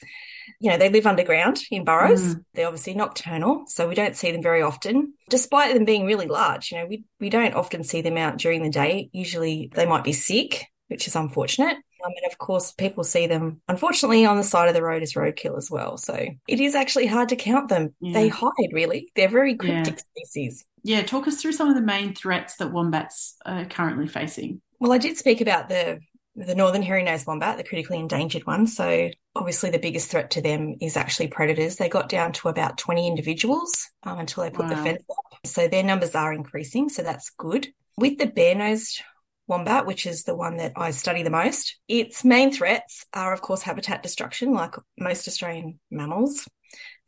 you 0.60 0.70
know, 0.70 0.78
they 0.78 0.90
live 0.90 1.06
underground 1.08 1.62
in 1.72 1.84
burrows. 1.84 2.36
Mm. 2.36 2.44
They're 2.54 2.68
obviously 2.68 2.94
nocturnal, 2.94 3.64
so 3.68 3.88
we 3.88 3.96
don't 3.96 4.16
see 4.16 4.32
them 4.32 4.42
very 4.42 4.62
often. 4.62 5.14
Despite 5.30 5.74
them 5.74 5.86
being 5.86 6.06
really 6.06 6.28
large, 6.28 6.72
you 6.72 6.78
know, 6.78 6.86
we, 6.86 7.04
we 7.20 7.30
don't 7.30 7.56
often 7.56 7.84
see 7.84 8.02
them 8.02 8.18
out 8.18 8.38
during 8.38 8.64
the 8.64 8.70
day. 8.70 9.10
Usually 9.12 9.72
they 9.74 9.86
might 9.86 10.04
be 10.04 10.14
sick, 10.14 10.66
which 10.88 11.08
is 11.08 11.16
unfortunate. 11.16 11.78
Um, 12.06 12.12
and 12.22 12.32
of 12.32 12.38
course, 12.38 12.72
people 12.74 13.04
see 13.04 13.28
them, 13.28 13.62
unfortunately, 13.68 14.26
on 14.26 14.38
the 14.38 14.44
side 14.44 14.68
of 14.68 14.76
the 14.76 14.84
road 14.84 15.02
as 15.02 15.14
roadkill 15.14 15.58
as 15.58 15.70
well. 15.72 15.98
So 15.98 16.28
it 16.48 16.60
is 16.60 16.76
actually 16.76 17.08
hard 17.08 17.30
to 17.30 17.36
count 17.36 17.70
them. 17.70 17.96
Yeah. 18.00 18.14
They 18.14 18.28
hide, 18.28 18.72
really. 18.72 19.12
They're 19.16 19.30
very 19.30 19.56
cryptic 19.56 19.96
yeah. 19.96 20.24
species. 20.24 20.66
Yeah, 20.84 21.02
talk 21.02 21.28
us 21.28 21.42
through 21.42 21.54
some 21.54 21.70
of 21.70 21.76
the 21.76 21.82
main 21.82 22.14
threats 22.14 22.58
that 22.58 22.72
wombats 22.72 23.36
are 23.46 23.66
currently 23.66 24.08
facing. 24.08 24.62
Well, 24.80 24.94
I 24.94 25.00
did 25.00 25.18
speak 25.18 25.42
about 25.42 25.70
the 25.70 26.00
the 26.38 26.56
northern 26.56 26.84
hairy-nosed 26.84 27.26
wombat, 27.26 27.58
the 27.58 27.64
critically 27.64 27.98
endangered 27.98 28.46
one. 28.46 28.68
So 28.68 29.10
obviously 29.36 29.72
the 29.72 29.80
biggest 29.80 30.12
threat 30.12 30.30
to 30.32 30.42
them 30.42 30.76
is 30.80 30.96
actually 30.96 31.30
predators. 31.30 31.78
They 31.78 31.90
got 31.90 32.10
down 32.10 32.32
to 32.34 32.50
about 32.50 32.78
20 32.78 33.08
individuals 33.08 33.88
um, 34.04 34.20
until 34.20 34.44
they 34.44 34.52
put 34.52 34.68
wow. 34.68 34.70
the 34.70 34.84
fence 34.84 35.04
up. 35.10 35.40
So 35.46 35.68
their 35.68 35.84
numbers 35.84 36.14
are 36.14 36.32
increasing. 36.32 36.90
So 36.90 37.02
that's 37.02 37.32
good. 37.32 37.70
With 37.98 38.20
the 38.20 38.28
bare-nosed 38.28 39.02
wombat, 39.48 39.88
which 39.88 40.06
is 40.06 40.24
the 40.24 40.36
one 40.36 40.58
that 40.58 40.74
I 40.76 40.92
study 40.92 41.24
the 41.24 41.32
most, 41.32 41.78
its 41.88 42.24
main 42.24 42.52
threats 42.52 43.06
are, 43.14 43.34
of 43.34 43.42
course, 43.42 43.64
habitat 43.64 44.04
destruction, 44.04 44.54
like 44.54 44.76
most 45.00 45.28
Australian 45.28 45.80
mammals 45.90 46.48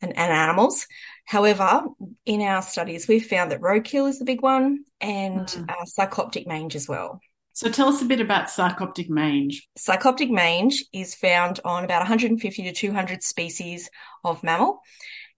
and, 0.02 0.16
and 0.16 0.32
animals. 0.32 0.88
However, 1.24 1.84
in 2.26 2.40
our 2.40 2.62
studies, 2.62 3.06
we've 3.06 3.26
found 3.26 3.52
that 3.52 3.60
roadkill 3.60 4.08
is 4.08 4.18
the 4.18 4.24
big 4.24 4.42
one 4.42 4.84
and 5.00 5.46
mm. 5.46 5.70
uh, 5.70 5.84
sarcoptic 5.84 6.48
mange 6.48 6.74
as 6.74 6.88
well. 6.88 7.20
So 7.60 7.68
tell 7.68 7.88
us 7.88 8.00
a 8.00 8.06
bit 8.06 8.22
about 8.22 8.46
sarcoptic 8.46 9.10
mange. 9.10 9.68
Sarcoptic 9.78 10.30
mange 10.30 10.82
is 10.94 11.14
found 11.14 11.60
on 11.62 11.84
about 11.84 11.98
150 11.98 12.62
to 12.62 12.72
200 12.72 13.22
species 13.22 13.90
of 14.24 14.42
mammal, 14.42 14.80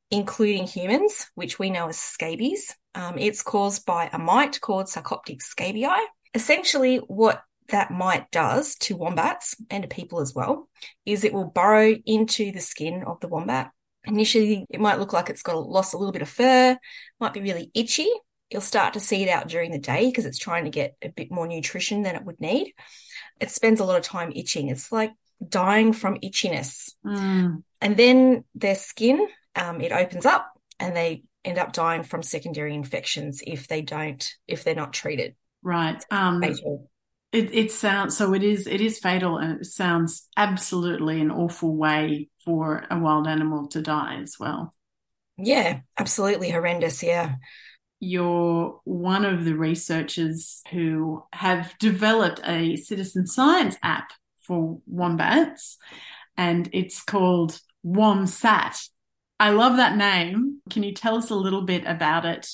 including 0.09 0.69
humans, 0.69 1.29
which 1.35 1.59
we 1.59 1.69
know 1.69 1.89
as 1.89 1.99
scabies. 1.99 2.77
Um, 2.95 3.19
it's 3.19 3.43
caused 3.43 3.85
by 3.85 4.09
a 4.13 4.21
mite 4.21 4.61
called 4.61 4.87
Sarcoptes 4.87 5.53
scabiei. 5.53 5.99
Essentially, 6.33 6.99
what 6.99 7.43
that 7.71 7.91
mite 7.91 8.31
does 8.31 8.77
to 8.77 8.95
wombats 8.95 9.57
and 9.69 9.83
to 9.83 9.89
people 9.89 10.21
as 10.21 10.33
well 10.33 10.69
is 11.05 11.25
it 11.25 11.33
will 11.33 11.51
burrow 11.51 11.97
into 12.07 12.53
the 12.53 12.61
skin 12.61 13.03
of 13.05 13.19
the 13.19 13.27
wombat. 13.27 13.73
Initially, 14.05 14.65
it 14.71 14.81
might 14.81 15.01
look 15.01 15.13
like 15.13 15.29
it's 15.29 15.43
got 15.43 15.57
lost 15.57 15.93
a 15.93 15.99
little 15.99 16.13
bit 16.13 16.23
of 16.23 16.29
fur, 16.29 16.79
might 17.19 17.35
be 17.35 17.41
really 17.41 17.73
itchy, 17.75 18.13
You'll 18.53 18.61
start 18.61 18.95
to 18.95 19.01
see 19.01 19.23
it 19.23 19.31
out 19.31 19.49
during 19.49 19.71
the 19.71 19.79
day 19.79 20.07
because 20.07 20.27
it's 20.27 20.39
trying 20.39 20.65
to 20.65 20.71
get 20.71 20.95
a 21.01 21.09
bit 21.09 21.31
more 21.31 21.47
nutrition 21.47 22.03
than 22.03 22.17
it 22.17 22.25
would 22.25 22.39
need. 22.39 22.75
It 23.41 23.51
spends 23.51 23.81
a 23.81 23.85
lot 23.85 23.97
of 23.97 24.05
time 24.05 24.31
itching. 24.37 24.69
It's 24.69 24.93
like 24.93 25.13
dying 25.47 25.95
from 25.95 26.19
itchiness. 26.19 26.93
Mm. 27.05 27.63
And 27.81 27.97
then 27.97 28.45
their 28.55 28.75
skin, 28.75 29.27
um, 29.57 29.81
it 29.81 29.91
opens 29.91 30.27
up 30.27 30.53
and 30.79 30.95
they 30.95 31.25
end 31.47 31.57
up 31.57 31.73
dying 31.73 32.03
from 32.03 32.23
secondary 32.23 32.75
infections 32.75 33.43
if 33.47 33.69
they 33.69 33.81
don't, 33.81 34.23
if 34.47 34.65
they're 34.65 34.75
not 34.75 34.93
treated. 34.93 35.35
Right. 35.63 36.05
Um, 36.11 36.43
it, 36.43 36.59
it 37.33 37.73
sounds 37.73 38.15
so 38.15 38.35
it 38.35 38.43
is 38.43 38.67
it 38.67 38.83
is 38.83 38.99
fatal 38.99 39.39
and 39.39 39.61
it 39.61 39.65
sounds 39.65 40.29
absolutely 40.37 41.19
an 41.19 41.31
awful 41.31 41.75
way 41.75 42.29
for 42.45 42.85
a 42.91 42.99
wild 42.99 43.27
animal 43.27 43.69
to 43.69 43.81
die 43.81 44.21
as 44.23 44.37
well. 44.39 44.75
Yeah, 45.39 45.81
absolutely 45.99 46.51
horrendous. 46.51 47.03
Yeah 47.03 47.37
you're 48.05 48.81
one 48.83 49.25
of 49.25 49.45
the 49.45 49.55
researchers 49.55 50.61
who 50.73 51.23
have 51.33 51.73
developed 51.79 52.41
a 52.45 52.75
citizen 52.75 53.29
science 53.29 53.77
app 53.81 54.11
for 54.41 54.81
wombats, 54.89 55.79
and 56.37 56.69
it's 56.73 57.01
called 57.01 57.61
WOMSAT. 57.87 58.89
I 59.39 59.51
love 59.51 59.77
that 59.77 59.97
name. 59.97 60.61
Can 60.69 60.83
you 60.83 60.93
tell 60.93 61.15
us 61.15 61.31
a 61.31 61.37
little 61.37 61.63
bit 61.63 61.85
about 61.87 62.25
it? 62.25 62.51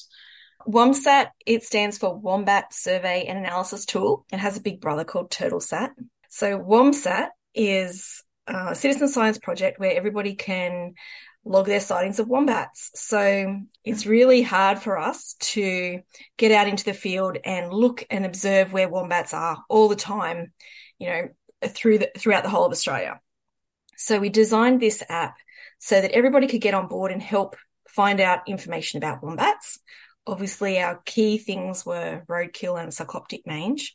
WOMSAT, 0.66 1.28
it 1.46 1.64
stands 1.64 1.96
for 1.96 2.14
Wombat 2.14 2.74
Survey 2.74 3.24
and 3.24 3.38
Analysis 3.38 3.86
Tool. 3.86 4.26
It 4.30 4.40
has 4.40 4.58
a 4.58 4.62
big 4.62 4.82
brother 4.82 5.04
called 5.04 5.30
TurtleSat. 5.30 5.92
So 6.28 6.58
WOMSAT 6.58 7.28
is 7.54 8.22
a 8.46 8.74
citizen 8.74 9.08
science 9.08 9.38
project 9.38 9.80
where 9.80 9.96
everybody 9.96 10.34
can 10.34 10.92
log 11.48 11.66
their 11.66 11.80
sightings 11.80 12.18
of 12.18 12.28
wombats. 12.28 12.90
So 12.94 13.60
it's 13.82 14.06
really 14.06 14.42
hard 14.42 14.78
for 14.78 14.98
us 14.98 15.34
to 15.40 16.00
get 16.36 16.52
out 16.52 16.68
into 16.68 16.84
the 16.84 16.92
field 16.92 17.38
and 17.42 17.72
look 17.72 18.04
and 18.10 18.26
observe 18.26 18.72
where 18.72 18.88
wombats 18.88 19.32
are 19.32 19.64
all 19.68 19.88
the 19.88 19.96
time, 19.96 20.52
you 20.98 21.08
know, 21.08 21.28
through 21.66 21.98
the, 21.98 22.10
throughout 22.16 22.42
the 22.42 22.50
whole 22.50 22.66
of 22.66 22.72
Australia. 22.72 23.20
So 23.96 24.20
we 24.20 24.28
designed 24.28 24.80
this 24.80 25.02
app 25.08 25.36
so 25.78 26.00
that 26.00 26.12
everybody 26.12 26.46
could 26.46 26.60
get 26.60 26.74
on 26.74 26.86
board 26.86 27.12
and 27.12 27.22
help 27.22 27.56
find 27.88 28.20
out 28.20 28.46
information 28.46 28.98
about 28.98 29.22
wombats. 29.22 29.78
Obviously, 30.26 30.78
our 30.78 31.00
key 31.06 31.38
things 31.38 31.86
were 31.86 32.22
roadkill 32.28 32.80
and 32.80 32.92
sarcoptic 32.92 33.46
mange, 33.46 33.94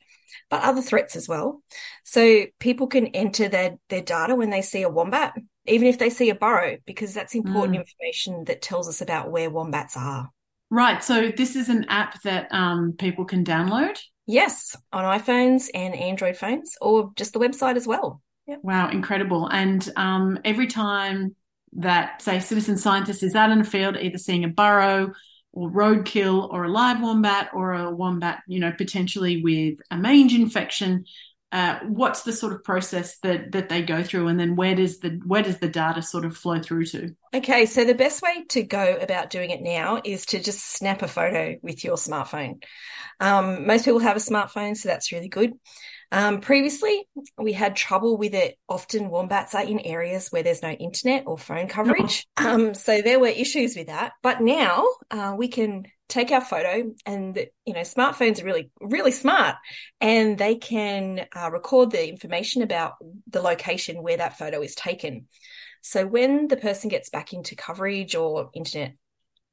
but 0.49 0.63
other 0.63 0.81
threats 0.81 1.15
as 1.15 1.29
well. 1.29 1.61
So 2.03 2.45
people 2.59 2.87
can 2.87 3.07
enter 3.07 3.47
their, 3.47 3.77
their 3.89 4.01
data 4.01 4.33
when 4.33 4.49
they 4.49 4.63
see 4.63 4.81
a 4.81 4.89
wombat 4.89 5.35
even 5.65 5.87
if 5.87 5.97
they 5.97 6.09
see 6.09 6.29
a 6.29 6.35
burrow, 6.35 6.77
because 6.85 7.13
that's 7.13 7.35
important 7.35 7.77
mm. 7.77 7.81
information 7.81 8.43
that 8.45 8.61
tells 8.61 8.87
us 8.87 9.01
about 9.01 9.31
where 9.31 9.49
wombats 9.49 9.95
are. 9.95 10.29
Right. 10.69 11.03
So 11.03 11.31
this 11.35 11.55
is 11.55 11.69
an 11.69 11.85
app 11.89 12.21
that 12.23 12.47
um, 12.51 12.93
people 12.97 13.25
can 13.25 13.45
download. 13.45 13.97
Yes, 14.25 14.75
on 14.91 15.03
iPhones 15.19 15.69
and 15.73 15.93
Android 15.93 16.37
phones, 16.37 16.75
or 16.81 17.11
just 17.15 17.33
the 17.33 17.39
website 17.39 17.75
as 17.75 17.85
well. 17.85 18.21
Yep. 18.47 18.59
Wow, 18.63 18.89
incredible! 18.89 19.47
And 19.47 19.87
um, 19.95 20.39
every 20.43 20.67
time 20.67 21.35
that, 21.73 22.21
say, 22.21 22.39
citizen 22.39 22.77
scientist 22.77 23.23
is 23.23 23.35
out 23.35 23.51
in 23.51 23.59
the 23.59 23.63
field, 23.63 23.97
either 23.97 24.17
seeing 24.17 24.43
a 24.43 24.49
burrow 24.49 25.13
or 25.51 25.71
roadkill 25.71 26.49
or 26.51 26.65
a 26.65 26.71
live 26.71 27.01
wombat 27.01 27.49
or 27.53 27.73
a 27.73 27.91
wombat, 27.91 28.41
you 28.47 28.59
know, 28.59 28.71
potentially 28.71 29.41
with 29.41 29.79
a 29.91 29.97
mange 29.97 30.33
infection, 30.33 31.05
uh, 31.53 31.79
what's 31.83 32.23
the 32.23 32.33
sort 32.33 32.51
of 32.51 32.63
process 32.63 33.19
that 33.19 33.51
that 33.51 33.69
they 33.69 33.83
go 33.83 34.03
through 34.03 34.27
and 34.27 34.39
then 34.39 34.55
where 34.55 34.75
does 34.75 34.99
the 34.99 35.21
where 35.25 35.43
does 35.43 35.59
the 35.59 35.69
data 35.69 36.01
sort 36.01 36.25
of 36.25 36.35
flow 36.35 36.59
through 36.59 36.83
to 36.83 37.15
okay 37.33 37.65
so 37.65 37.85
the 37.85 37.93
best 37.93 38.21
way 38.21 38.43
to 38.49 38.63
go 38.63 38.97
about 38.99 39.29
doing 39.29 39.51
it 39.51 39.61
now 39.61 40.01
is 40.03 40.25
to 40.25 40.41
just 40.41 40.65
snap 40.73 41.03
a 41.03 41.07
photo 41.07 41.55
with 41.61 41.83
your 41.83 41.95
smartphone 41.95 42.61
um, 43.19 43.67
most 43.67 43.85
people 43.85 43.99
have 43.99 44.17
a 44.17 44.19
smartphone 44.19 44.75
so 44.75 44.89
that's 44.89 45.11
really 45.11 45.29
good 45.29 45.53
Um, 46.13 46.41
previously, 46.41 47.07
we 47.39 47.53
had 47.53 47.75
trouble 47.75 48.17
with 48.17 48.35
it. 48.35 48.59
Often, 48.69 49.09
wombats 49.09 49.55
are 49.55 49.63
in 49.63 49.79
areas 49.79 50.29
where 50.29 50.43
there's 50.43 50.61
no 50.61 50.69
internet 50.69 51.23
or 51.25 51.39
phone 51.39 51.67
coverage. 51.67 52.27
Um, 52.37 52.75
so 52.75 53.01
there 53.01 53.19
were 53.19 53.33
issues 53.33 53.75
with 53.75 53.87
that. 53.87 54.11
But 54.21 54.39
now 54.39 54.85
uh, 55.09 55.33
we 55.35 55.47
can 55.47 55.85
take 56.09 56.31
our 56.31 56.41
photo, 56.41 56.91
and 57.05 57.37
you 57.65 57.73
know, 57.73 57.81
smartphones 57.81 58.41
are 58.41 58.45
really, 58.45 58.69
really 58.81 59.11
smart, 59.11 59.55
and 60.01 60.37
they 60.37 60.55
can 60.55 61.25
uh, 61.35 61.49
record 61.51 61.91
the 61.91 62.07
information 62.07 62.61
about 62.61 62.93
the 63.27 63.41
location 63.41 64.03
where 64.03 64.17
that 64.17 64.37
photo 64.37 64.61
is 64.61 64.75
taken. 64.75 65.27
So 65.81 66.05
when 66.05 66.47
the 66.47 66.57
person 66.57 66.89
gets 66.89 67.09
back 67.09 67.33
into 67.33 67.55
coverage 67.55 68.15
or 68.15 68.49
internet 68.53 68.95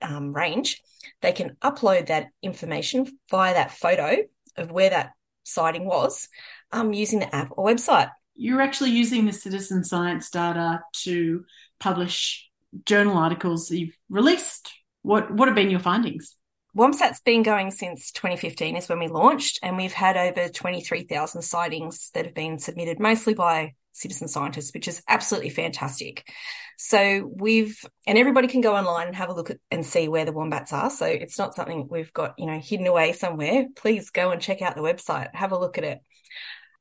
um, 0.03 0.33
range, 0.33 0.81
they 1.23 1.33
can 1.33 1.57
upload 1.63 2.07
that 2.07 2.29
information 2.43 3.07
via 3.31 3.55
that 3.55 3.73
photo 3.73 4.19
of 4.57 4.71
where 4.71 4.91
that 4.91 5.11
sighting 5.45 5.85
was 5.85 6.29
um, 6.73 6.93
using 6.93 7.21
the 7.21 7.35
app 7.35 7.51
or 7.53 7.67
website. 7.67 8.11
You're 8.35 8.61
actually 8.61 8.91
using 8.91 9.27
the 9.27 9.33
citizen 9.33 9.85
science 9.85 10.31
data 10.31 10.81
to 11.03 11.45
publish 11.79 12.49
journal 12.85 13.19
articles 13.19 13.71
you've 13.71 13.97
released. 14.09 14.73
What 15.03 15.31
what 15.31 15.49
have 15.49 15.55
been 15.55 15.71
your 15.71 15.81
findings? 15.81 16.37
WOMSAT's 16.77 17.21
been 17.21 17.43
going 17.43 17.73
since 17.73 18.13
2015 18.13 18.77
is 18.77 18.89
when 18.89 19.01
we 19.01 19.09
launched, 19.09 19.59
and 19.63 19.77
we've 19.77 19.93
had 19.93 20.17
over 20.17 20.49
23,000 20.49 21.43
sightings 21.43 22.11
that 22.15 22.27
have 22.27 22.35
been 22.35 22.59
submitted 22.59 23.01
mostly 23.01 23.35
by 23.35 23.75
citizen 23.93 24.29
scientists, 24.29 24.73
which 24.73 24.87
is 24.87 25.03
absolutely 25.09 25.51
fantastic. 25.51 26.31
So 26.79 27.29
we've, 27.35 27.85
and 28.07 28.17
everybody 28.17 28.47
can 28.47 28.61
go 28.61 28.77
online 28.77 29.09
and 29.09 29.17
have 29.17 29.31
a 29.31 29.35
look 29.35 29.51
at 29.51 29.59
and 29.71 29.85
see 29.85 30.09
where 30.09 30.25
the 30.25 30.33
wombats 30.33 30.73
are. 30.73 30.91
So 30.91 31.07
it's 31.07 31.39
not 31.39 31.55
something 31.55 31.89
we've 31.91 32.13
got, 32.13 32.35
you 32.39 32.47
know, 32.47 32.59
hidden 32.61 32.87
away 32.87 33.13
somewhere. 33.13 33.67
Please 33.75 34.11
go 34.11 34.31
and 34.31 34.41
check 34.41 34.63
out 34.63 34.77
the 34.77 34.83
website, 34.83 35.35
have 35.35 35.51
a 35.53 35.59
look 35.59 35.77
at 35.77 35.85
it. 35.85 35.99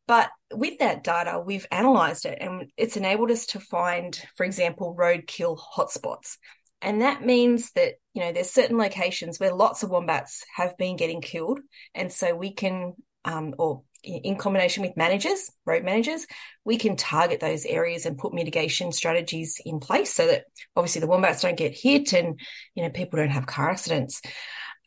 But 0.07 0.29
with 0.53 0.79
that 0.79 1.03
data, 1.03 1.39
we've 1.39 1.67
analysed 1.71 2.25
it 2.25 2.37
and 2.41 2.71
it's 2.77 2.97
enabled 2.97 3.31
us 3.31 3.47
to 3.47 3.59
find, 3.59 4.19
for 4.35 4.43
example, 4.43 4.95
roadkill 4.97 5.59
hotspots. 5.59 6.37
And 6.81 7.01
that 7.01 7.25
means 7.25 7.71
that, 7.71 7.95
you 8.13 8.21
know, 8.21 8.31
there's 8.31 8.49
certain 8.49 8.77
locations 8.77 9.39
where 9.39 9.53
lots 9.53 9.83
of 9.83 9.89
wombats 9.89 10.45
have 10.55 10.77
been 10.77 10.95
getting 10.95 11.21
killed. 11.21 11.59
And 11.93 12.11
so 12.11 12.35
we 12.35 12.53
can, 12.53 12.93
um, 13.25 13.53
or 13.57 13.83
in 14.03 14.37
combination 14.37 14.81
with 14.81 14.95
managers, 14.95 15.51
road 15.65 15.83
managers, 15.83 16.25
we 16.63 16.77
can 16.77 16.95
target 16.95 17.41
those 17.41 17.65
areas 17.65 18.05
and 18.05 18.17
put 18.17 18.33
mitigation 18.33 18.93
strategies 18.93 19.59
in 19.65 19.79
place 19.79 20.13
so 20.13 20.27
that 20.27 20.45
obviously 20.75 21.01
the 21.01 21.07
wombats 21.07 21.41
don't 21.41 21.57
get 21.57 21.77
hit 21.77 22.13
and 22.13 22.39
you 22.75 22.83
know 22.83 22.89
people 22.89 23.17
don't 23.17 23.29
have 23.29 23.45
car 23.45 23.69
accidents. 23.69 24.21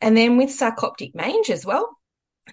And 0.01 0.17
then 0.17 0.37
with 0.37 0.49
sarcoptic 0.49 1.13
mange 1.13 1.51
as 1.51 1.63
well, 1.63 1.95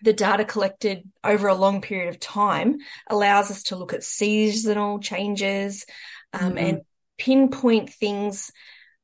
the 0.02 0.12
data 0.12 0.44
collected 0.44 1.02
over 1.24 1.48
a 1.48 1.54
long 1.54 1.80
period 1.80 2.10
of 2.10 2.20
time 2.20 2.78
allows 3.08 3.50
us 3.50 3.64
to 3.64 3.76
look 3.76 3.92
at 3.92 4.04
seasonal 4.04 4.98
changes 5.00 5.86
um, 6.32 6.50
mm-hmm. 6.50 6.58
and 6.58 6.80
pinpoint 7.18 7.90
things 7.90 8.52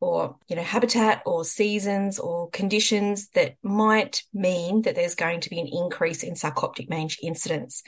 or 0.00 0.36
you 0.48 0.56
know 0.56 0.62
habitat 0.62 1.22
or 1.24 1.44
seasons 1.44 2.18
or 2.18 2.50
conditions 2.50 3.28
that 3.30 3.54
might 3.62 4.22
mean 4.34 4.82
that 4.82 4.94
there's 4.94 5.14
going 5.14 5.40
to 5.40 5.50
be 5.50 5.58
an 5.58 5.68
increase 5.68 6.22
in 6.22 6.34
sarcoptic 6.34 6.88
mange 6.88 7.18
incidence. 7.22 7.82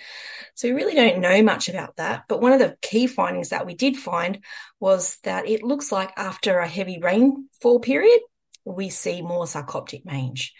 So 0.54 0.68
we 0.68 0.74
really 0.74 0.94
don't 0.94 1.20
know 1.20 1.42
much 1.42 1.68
about 1.68 1.96
that 1.96 2.22
but 2.28 2.40
one 2.40 2.52
of 2.52 2.58
the 2.58 2.76
key 2.82 3.06
findings 3.06 3.50
that 3.50 3.66
we 3.66 3.74
did 3.74 3.96
find 3.96 4.44
was 4.80 5.18
that 5.24 5.48
it 5.48 5.62
looks 5.62 5.92
like 5.92 6.12
after 6.16 6.58
a 6.58 6.68
heavy 6.68 6.98
rainfall 7.00 7.80
period 7.80 8.20
we 8.64 8.88
see 8.88 9.22
more 9.22 9.44
sarcoptic 9.44 10.04
mange. 10.04 10.52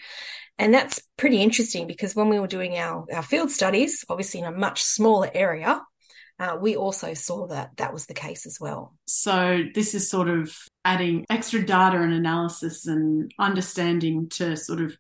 And 0.59 0.75
that's 0.75 1.01
pretty 1.17 1.41
interesting 1.41 1.87
because 1.87 2.17
when 2.17 2.29
we 2.29 2.41
were 2.41 2.49
doing 2.49 2.77
our, 2.79 3.07
our 3.13 3.23
field 3.23 3.51
studies 3.51 4.05
obviously 4.09 4.41
in 4.41 4.47
a 4.47 4.53
much 4.53 4.83
smaller 4.83 5.31
area 5.33 5.81
uh, 6.39 6.57
we 6.61 6.77
also 6.77 7.15
saw 7.15 7.47
that 7.49 7.77
that 7.77 7.93
was 7.93 8.07
the 8.07 8.15
case 8.15 8.47
as 8.47 8.59
well. 8.61 8.95
So, 9.07 9.65
this 9.75 9.95
is 9.95 10.09
sort 10.09 10.29
of 10.29 10.57
adding 10.85 11.27
extra 11.29 11.65
data 11.65 12.01
and 12.01 12.13
analysis 12.13 12.87
and 12.87 13.33
understanding 13.39 14.29
to 14.31 14.57
sort 14.57 14.81
of 14.81 14.97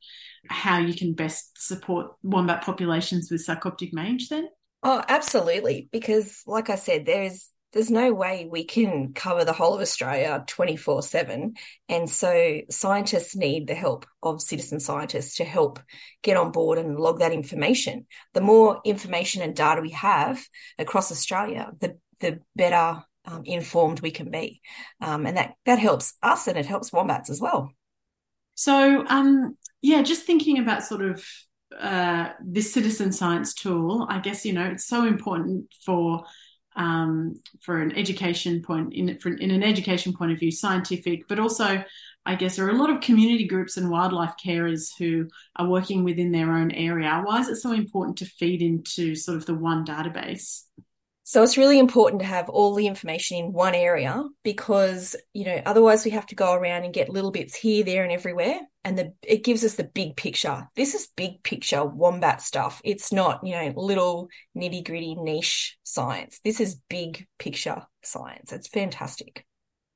how 0.48 0.79
you 0.79 0.94
can 0.94 1.14
best 1.14 1.62
support 1.62 2.12
wombat 2.22 2.62
populations 2.62 3.31
with 3.31 3.46
sarcoptic 3.46 3.92
mange, 3.92 4.29
then? 4.29 4.48
Oh, 4.83 5.03
absolutely. 5.09 5.88
Because, 5.92 6.42
like 6.46 6.70
I 6.70 6.77
said, 6.77 7.07
there 7.07 7.24
is 7.24 7.48
there's 7.79 7.93
no 7.93 8.12
way 8.12 8.45
we 8.51 8.64
can 8.64 9.12
cover 9.12 9.45
the 9.45 9.53
whole 9.53 9.73
of 9.73 9.81
Australia 9.81 10.43
24 10.49 11.01
7. 11.01 11.55
And 11.88 12.11
so 12.11 12.61
scientists 12.69 13.37
need 13.37 13.69
the 13.69 13.77
help 13.77 14.05
of 14.21 14.43
citizen 14.43 14.81
scientists 14.81 15.37
to 15.37 15.45
help 15.45 15.79
get 16.25 16.37
on 16.37 16.51
board 16.51 16.79
and 16.79 16.99
log 16.99 17.21
that 17.21 17.31
information. 17.31 18.07
The 18.35 18.41
more 18.41 18.81
information 18.85 19.43
and 19.43 19.55
data 19.55 19.81
we 19.81 19.91
have 19.91 20.45
across 20.77 21.12
Australia, 21.12 21.71
the, 21.79 21.99
the 22.19 22.41
better 22.57 23.05
um, 23.25 23.43
informed 23.45 24.01
we 24.01 24.11
can 24.11 24.29
be. 24.29 24.61
Um, 25.01 25.25
and 25.25 25.37
that, 25.37 25.55
that 25.64 25.79
helps 25.79 26.14
us 26.21 26.49
and 26.49 26.59
it 26.59 26.67
helps 26.67 26.93
wombats 26.93 27.31
as 27.31 27.41
well. 27.41 27.71
So, 28.57 29.07
um, 29.07 29.57
yeah, 29.83 30.03
just 30.03 30.25
thinking 30.25 30.59
about 30.59 30.83
sort 30.83 31.03
of 31.03 31.25
uh, 31.79 32.31
this 32.45 32.73
citizen 32.73 33.12
science 33.12 33.55
tool, 33.55 34.05
I 34.11 34.19
guess, 34.19 34.45
you 34.45 34.53
know, 34.53 34.64
it's 34.64 34.88
so 34.88 35.07
important 35.07 35.73
for 35.87 36.25
um, 36.79 37.35
for 37.61 37.83
an 37.83 37.93
education 37.97 38.62
point 38.62 38.95
in 38.95 39.19
for, 39.19 39.35
in 39.35 39.51
an 39.51 39.62
education 39.62 40.14
point 40.14 40.33
of 40.33 40.38
view, 40.38 40.51
scientific, 40.51 41.29
but 41.29 41.38
also 41.38 41.85
I 42.25 42.35
guess 42.35 42.57
there 42.57 42.67
are 42.67 42.71
a 42.71 42.77
lot 42.77 42.91
of 42.91 43.01
community 43.01 43.47
groups 43.47 43.77
and 43.77 43.91
wildlife 43.91 44.35
carers 44.43 44.91
who 44.99 45.29
are 45.57 45.67
working 45.67 46.05
within 46.05 46.31
their 46.31 46.53
own 46.53 46.71
area. 46.73 47.23
Why 47.25 47.41
is 47.41 47.49
it 47.49 47.57
so 47.57 47.73
important 47.73 48.19
to 48.19 48.27
feed 48.27 48.61
into 48.61 49.14
sort 49.14 49.38
of 49.38 49.47
the 49.47 49.55
one 49.55 49.85
database? 49.85 50.62
So 51.23 51.43
it's 51.43 51.59
really 51.59 51.79
important 51.79 52.21
to 52.21 52.27
have 52.27 52.49
all 52.49 52.75
the 52.75 52.87
information 52.87 53.37
in 53.37 53.53
one 53.53 53.75
area 53.75 54.25
because, 54.45 55.14
you 55.35 55.45
know, 55.45 55.61
otherwise 55.67 56.05
we 56.05 56.11
have 56.12 56.27
to 56.27 56.35
go 56.35 56.55
around 56.55 56.85
and 56.85 56.95
get 56.95 57.11
little 57.11 57.31
bits 57.31 57.55
here, 57.55 57.85
there, 57.85 58.03
and 58.03 58.12
everywhere. 58.12 58.61
And 58.88 58.96
the, 58.96 59.12
it 59.22 59.44
gives 59.44 59.64
us 59.64 59.74
the 59.74 59.85
big 59.85 60.16
picture. 60.16 60.66
This 60.74 60.94
is 60.94 61.09
big 61.14 61.42
picture 61.42 61.85
wombat 61.85 62.40
stuff. 62.40 62.81
It's 62.85 63.12
not, 63.12 63.44
you 63.44 63.53
know, 63.53 63.74
little 63.77 64.29
nitty 64.57 64.87
gritty 64.87 65.14
niche 65.14 65.77
science. 65.83 66.40
This 66.42 66.59
is 66.59 66.81
big 66.88 67.27
picture 67.38 67.83
science. 68.03 68.51
It's 68.51 68.68
fantastic. 68.68 69.44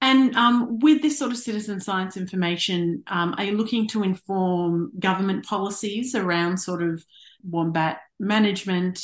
And 0.02 0.37
um, 0.37 0.78
with 0.81 1.00
this 1.00 1.18
sort 1.18 1.31
of 1.31 1.38
citizen 1.38 1.81
science 1.81 2.18
information, 2.18 3.02
um, 3.07 3.35
are 3.38 3.44
you 3.44 3.57
looking 3.57 3.88
to 3.88 4.02
inform 4.02 4.92
government 4.98 5.46
policies 5.46 6.14
around 6.14 6.59
sort 6.59 6.83
of 6.83 7.02
wombat 7.42 8.00
management, 8.20 9.00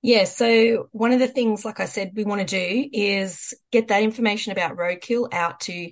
yeah, 0.00 0.24
so 0.24 0.88
one 0.92 1.12
of 1.12 1.18
the 1.18 1.26
things, 1.26 1.64
like 1.64 1.80
I 1.80 1.86
said, 1.86 2.12
we 2.14 2.24
want 2.24 2.40
to 2.40 2.46
do 2.46 2.88
is 2.92 3.52
get 3.72 3.88
that 3.88 4.02
information 4.02 4.52
about 4.52 4.76
roadkill 4.76 5.32
out 5.32 5.60
to, 5.60 5.90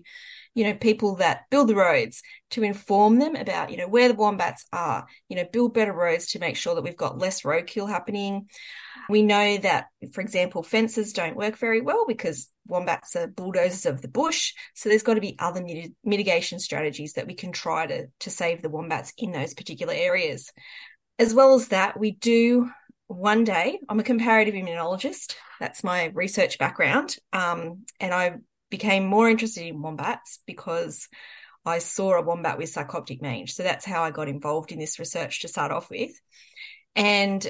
you 0.57 0.65
know, 0.65 0.73
people 0.73 1.17
that 1.17 1.43
build 1.51 1.69
the 1.69 1.75
roads 1.75 2.23
to 2.49 2.63
inform 2.63 3.19
them 3.19 3.37
about, 3.37 3.71
you 3.71 3.77
know, 3.77 3.87
where 3.87 4.09
the 4.09 4.15
wombats 4.15 4.65
are, 4.73 5.07
you 5.29 5.37
know, 5.37 5.45
build 5.53 5.75
better 5.75 5.93
roads 5.93 6.29
to 6.29 6.39
make 6.39 6.57
sure 6.57 6.75
that 6.75 6.83
we've 6.83 6.97
got 6.97 7.19
less 7.19 7.43
roadkill 7.43 7.87
happening. 7.87 8.49
We 9.11 9.21
know 9.21 9.59
that, 9.59 9.89
for 10.15 10.23
example, 10.23 10.63
fences 10.63 11.13
don't 11.13 11.37
work 11.37 11.59
very 11.59 11.83
well 11.83 12.07
because 12.09 12.49
wombats 12.67 13.15
are 13.17 13.27
bulldozers 13.27 13.85
of 13.85 14.01
the 14.01 14.09
bush. 14.09 14.55
So 14.75 14.89
there's 14.89 15.03
got 15.03 15.15
to 15.15 15.21
be 15.21 15.37
other 15.39 15.63
mit- 15.63 15.93
mitigation 16.03 16.59
strategies 16.59 17.13
that 17.13 17.27
we 17.27 17.35
can 17.35 17.53
try 17.53 17.87
to, 17.87 18.07
to 18.21 18.31
save 18.31 18.63
the 18.63 18.71
wombats 18.71 19.13
in 19.19 19.33
those 19.33 19.53
particular 19.53 19.93
areas. 19.95 20.51
As 21.19 21.35
well 21.35 21.55
as 21.55 21.69
that, 21.69 22.01
we 22.01 22.13
do 22.13 22.71
one 23.09 23.45
day, 23.45 23.79
I'm 23.91 24.01
a 24.01 24.05
comparative 24.05 24.55
immunologist. 24.55 25.35
That's 25.61 25.85
my 25.85 26.07
research 26.15 26.59
background. 26.59 27.17
Um, 27.35 27.85
and 28.01 28.15
I 28.15 28.37
became 28.71 29.07
more 29.07 29.29
interested 29.29 29.67
in 29.67 29.83
wombats 29.83 30.41
because 30.47 31.09
I 31.65 31.79
saw 31.79 32.15
a 32.15 32.23
wombat 32.23 32.59
with 32.59 32.73
sarcoptic 32.73 33.21
mange. 33.21 33.53
So 33.53 33.63
that's 33.63 33.85
how 33.85 34.03
I 34.03 34.11
got 34.11 34.29
involved 34.29 34.73
in 34.73 34.79
this 34.79 34.99
research 34.99 35.41
to 35.41 35.49
start 35.49 35.73
off 35.73 35.91
with. 35.91 36.13
And, 36.95 37.47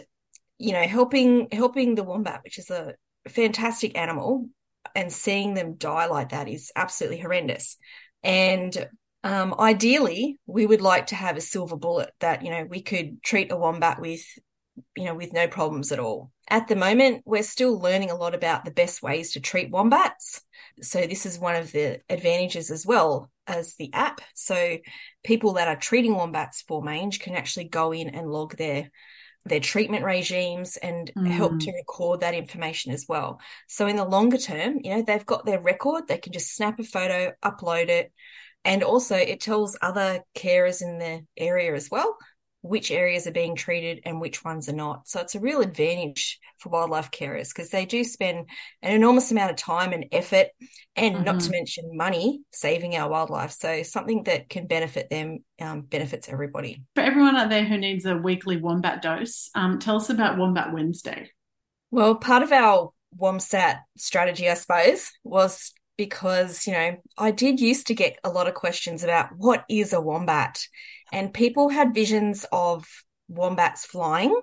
you 0.59 0.73
know, 0.73 0.83
helping 0.83 1.49
helping 1.53 1.95
the 1.95 2.03
wombat, 2.03 2.41
which 2.43 2.59
is 2.59 2.71
a 2.71 2.95
fantastic 3.29 3.97
animal, 3.97 4.49
and 4.95 5.13
seeing 5.13 5.55
them 5.55 5.75
die 5.75 6.07
like 6.07 6.31
that 6.31 6.49
is 6.49 6.73
absolutely 6.75 7.21
horrendous. 7.21 7.77
And 8.23 8.89
um, 9.23 9.55
ideally, 9.59 10.39
we 10.47 10.67
would 10.67 10.81
like 10.81 11.09
to 11.09 11.15
have 11.15 11.37
a 11.37 11.41
silver 11.41 11.77
bullet 11.77 12.11
that, 12.21 12.45
you 12.45 12.51
know, 12.51 12.65
we 12.69 12.81
could 12.81 13.23
treat 13.23 13.53
a 13.53 13.57
wombat 13.57 14.01
with 14.01 14.25
you 14.97 15.05
know, 15.05 15.15
with 15.15 15.33
no 15.33 15.49
problems 15.49 15.93
at 15.93 15.99
all. 15.99 16.31
At 16.49 16.69
the 16.69 16.77
moment, 16.77 17.23
we're 17.25 17.43
still 17.43 17.79
learning 17.79 18.11
a 18.11 18.17
lot 18.17 18.35
about 18.35 18.65
the 18.65 18.71
best 18.71 19.03
ways 19.03 19.33
to 19.33 19.41
treat 19.41 19.71
wombats. 19.71 20.43
So 20.83 21.07
this 21.07 21.27
is 21.27 21.39
one 21.39 21.57
of 21.57 21.73
the 21.73 22.01
advantages 22.09 22.71
as 22.71 22.87
well 22.87 23.31
as 23.47 23.75
the 23.75 23.93
app. 23.93 24.21
So 24.35 24.79
people 25.25 25.55
that 25.55 25.69
are 25.69 25.77
treating 25.77 26.15
wombats 26.15 26.63
for 26.63 26.83
mange 26.83 27.21
can 27.21 27.35
actually 27.35 27.69
go 27.69 27.93
in 27.93 28.11
and 28.11 28.31
log 28.31 28.57
their 28.57 28.91
their 29.45 29.61
treatment 29.61 30.05
regimes 30.05 30.77
and 30.77 31.13
mm. 31.17 31.29
help 31.29 31.61
to 31.61 31.71
record 31.71 32.19
that 32.19 32.35
information 32.35 32.93
as 32.93 33.07
well. 33.09 33.41
So 33.69 33.87
in 33.87 33.95
the 33.95 34.05
longer 34.05 34.39
term, 34.39 34.81
you 34.83 34.91
know, 34.91 35.03
they've 35.03 35.25
got 35.25 35.47
their 35.47 35.61
record, 35.61 36.09
they 36.09 36.19
can 36.19 36.33
just 36.33 36.57
snap 36.57 36.81
a 36.81 36.83
photo, 36.83 37.33
upload 37.45 37.89
it, 37.89 38.13
and 38.65 38.83
also 38.83 39.15
it 39.15 39.41
tells 39.41 39.79
other 39.81 40.25
carers 40.35 40.83
in 40.83 40.99
the 40.99 41.25
area 41.37 41.75
as 41.75 41.89
well 41.93 42.17
which 42.69 42.91
areas 42.91 43.27
are 43.27 43.33
being 43.33 43.57
treated 43.57 44.01
and 44.05 44.21
which 44.21 44.45
ones 44.45 44.69
are 44.69 44.75
not. 44.75 45.09
So 45.09 45.21
it's 45.21 45.35
a 45.35 45.41
real 45.41 45.61
advantage 45.61 46.39
for 46.59 46.71
wildlife 46.71 47.11
carers 47.11 47.55
because 47.55 47.71
they 47.71 47.87
do 47.87 48.05
spend 48.05 48.49
an 48.83 48.93
enormous 48.93 49.31
amount 49.31 49.51
of 49.51 49.57
time 49.57 49.93
and 49.93 50.07
effort 50.13 50.49
and 50.95 51.17
mm-hmm. 51.17 51.25
not 51.25 51.41
to 51.41 51.47
mm-hmm. 51.47 51.53
mention 51.53 51.97
money 51.97 52.41
saving 52.53 52.97
our 52.97 53.09
wildlife. 53.09 53.53
So 53.53 53.83
something 53.83 54.25
that 54.25 54.49
can 54.49 54.67
benefit 54.67 55.11
them 55.11 55.39
um, 55.61 55.83
benefits 55.83 56.29
everybody. 56.29 56.83
For 56.95 57.03
everyone 57.03 57.37
out 57.37 57.51
there 57.51 57.65
who 57.65 57.79
needs 57.79 58.05
a 58.05 58.17
weekly 58.17 58.57
wombat 58.57 59.03
dose, 59.03 59.51
um, 59.55 59.79
tell 59.79 59.97
us 59.97 60.11
about 60.11 60.39
Wombat 60.39 60.73
Wednesday. 60.73 61.31
Well, 61.91 62.17
part 62.17 62.43
of 62.43 62.53
our 62.53 62.91
WOMSAT 63.19 63.79
strategy, 63.97 64.51
I 64.51 64.55
suppose, 64.55 65.13
was 65.25 65.73
because, 65.97 66.67
you 66.67 66.73
know, 66.73 66.97
I 67.17 67.31
did 67.31 67.61
used 67.61 67.87
to 67.87 67.95
get 67.95 68.19
a 68.23 68.31
lot 68.31 68.49
of 68.49 68.55
questions 68.55 69.03
about 69.03 69.31
what 69.37 69.65
is 69.69 69.93
a 69.93 70.01
wombat? 70.01 70.67
And 71.13 71.33
people 71.33 71.69
had 71.69 71.95
visions 71.95 72.47
of 72.53 72.87
wombats 73.29 73.85
flying. 73.85 74.39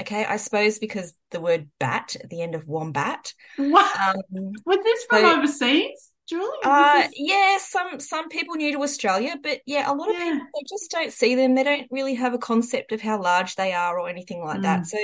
Okay, 0.00 0.26
I 0.26 0.36
suppose 0.36 0.78
because 0.78 1.14
the 1.30 1.40
word 1.40 1.68
bat 1.78 2.16
at 2.22 2.28
the 2.28 2.42
end 2.42 2.54
of 2.54 2.66
wombat. 2.66 3.32
What? 3.56 3.98
Um, 3.98 4.52
Was 4.66 4.78
this 4.84 5.06
from 5.08 5.24
overseas? 5.24 6.12
Julie? 6.28 6.48
Uh, 6.64 7.06
yeah, 7.14 7.56
some 7.58 8.00
some 8.00 8.28
people 8.28 8.56
new 8.56 8.72
to 8.72 8.82
Australia, 8.82 9.36
but 9.42 9.60
yeah, 9.64 9.90
a 9.90 9.94
lot 9.94 10.10
of 10.10 10.16
yeah. 10.16 10.32
people 10.32 10.46
they 10.54 10.64
just 10.68 10.90
don't 10.90 11.12
see 11.12 11.34
them. 11.34 11.54
They 11.54 11.62
don't 11.62 11.86
really 11.90 12.14
have 12.14 12.34
a 12.34 12.38
concept 12.38 12.92
of 12.92 13.00
how 13.00 13.22
large 13.22 13.54
they 13.54 13.72
are 13.72 13.98
or 13.98 14.08
anything 14.08 14.44
like 14.44 14.58
mm. 14.58 14.62
that. 14.62 14.86
So, 14.86 14.98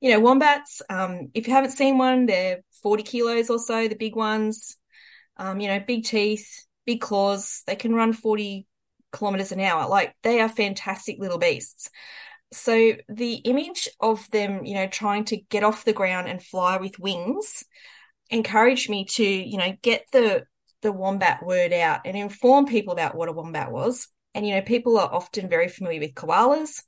you 0.00 0.10
know, 0.10 0.20
wombats. 0.20 0.80
Um, 0.88 1.30
if 1.34 1.46
you 1.46 1.52
haven't 1.52 1.72
seen 1.72 1.98
one, 1.98 2.26
they're 2.26 2.60
forty 2.82 3.02
kilos 3.02 3.50
or 3.50 3.58
so. 3.58 3.88
The 3.88 3.96
big 3.96 4.14
ones, 4.14 4.76
um, 5.36 5.60
you 5.60 5.68
know, 5.68 5.80
big 5.80 6.04
teeth, 6.04 6.64
big 6.86 7.00
claws. 7.00 7.64
They 7.66 7.76
can 7.76 7.92
run 7.92 8.12
forty 8.12 8.66
kilometers 9.12 9.52
an 9.52 9.60
hour. 9.60 9.88
Like 9.88 10.14
they 10.22 10.40
are 10.40 10.48
fantastic 10.48 11.18
little 11.18 11.38
beasts. 11.38 11.90
So 12.52 12.92
the 13.08 13.34
image 13.34 13.88
of 14.00 14.30
them, 14.30 14.64
you 14.64 14.74
know, 14.74 14.86
trying 14.86 15.24
to 15.26 15.36
get 15.36 15.64
off 15.64 15.84
the 15.84 15.92
ground 15.92 16.28
and 16.28 16.42
fly 16.42 16.76
with 16.76 16.98
wings 16.98 17.64
encouraged 18.30 18.90
me 18.90 19.04
to, 19.04 19.24
you 19.24 19.58
know, 19.58 19.76
get 19.82 20.06
the 20.12 20.44
the 20.82 20.92
wombat 20.92 21.44
word 21.44 21.72
out 21.72 22.00
and 22.04 22.16
inform 22.16 22.66
people 22.66 22.92
about 22.92 23.14
what 23.14 23.28
a 23.28 23.32
wombat 23.32 23.70
was. 23.70 24.08
And 24.34 24.46
you 24.46 24.54
know, 24.54 24.62
people 24.62 24.98
are 24.98 25.12
often 25.12 25.48
very 25.48 25.68
familiar 25.68 26.00
with 26.00 26.14
koalas, 26.14 26.82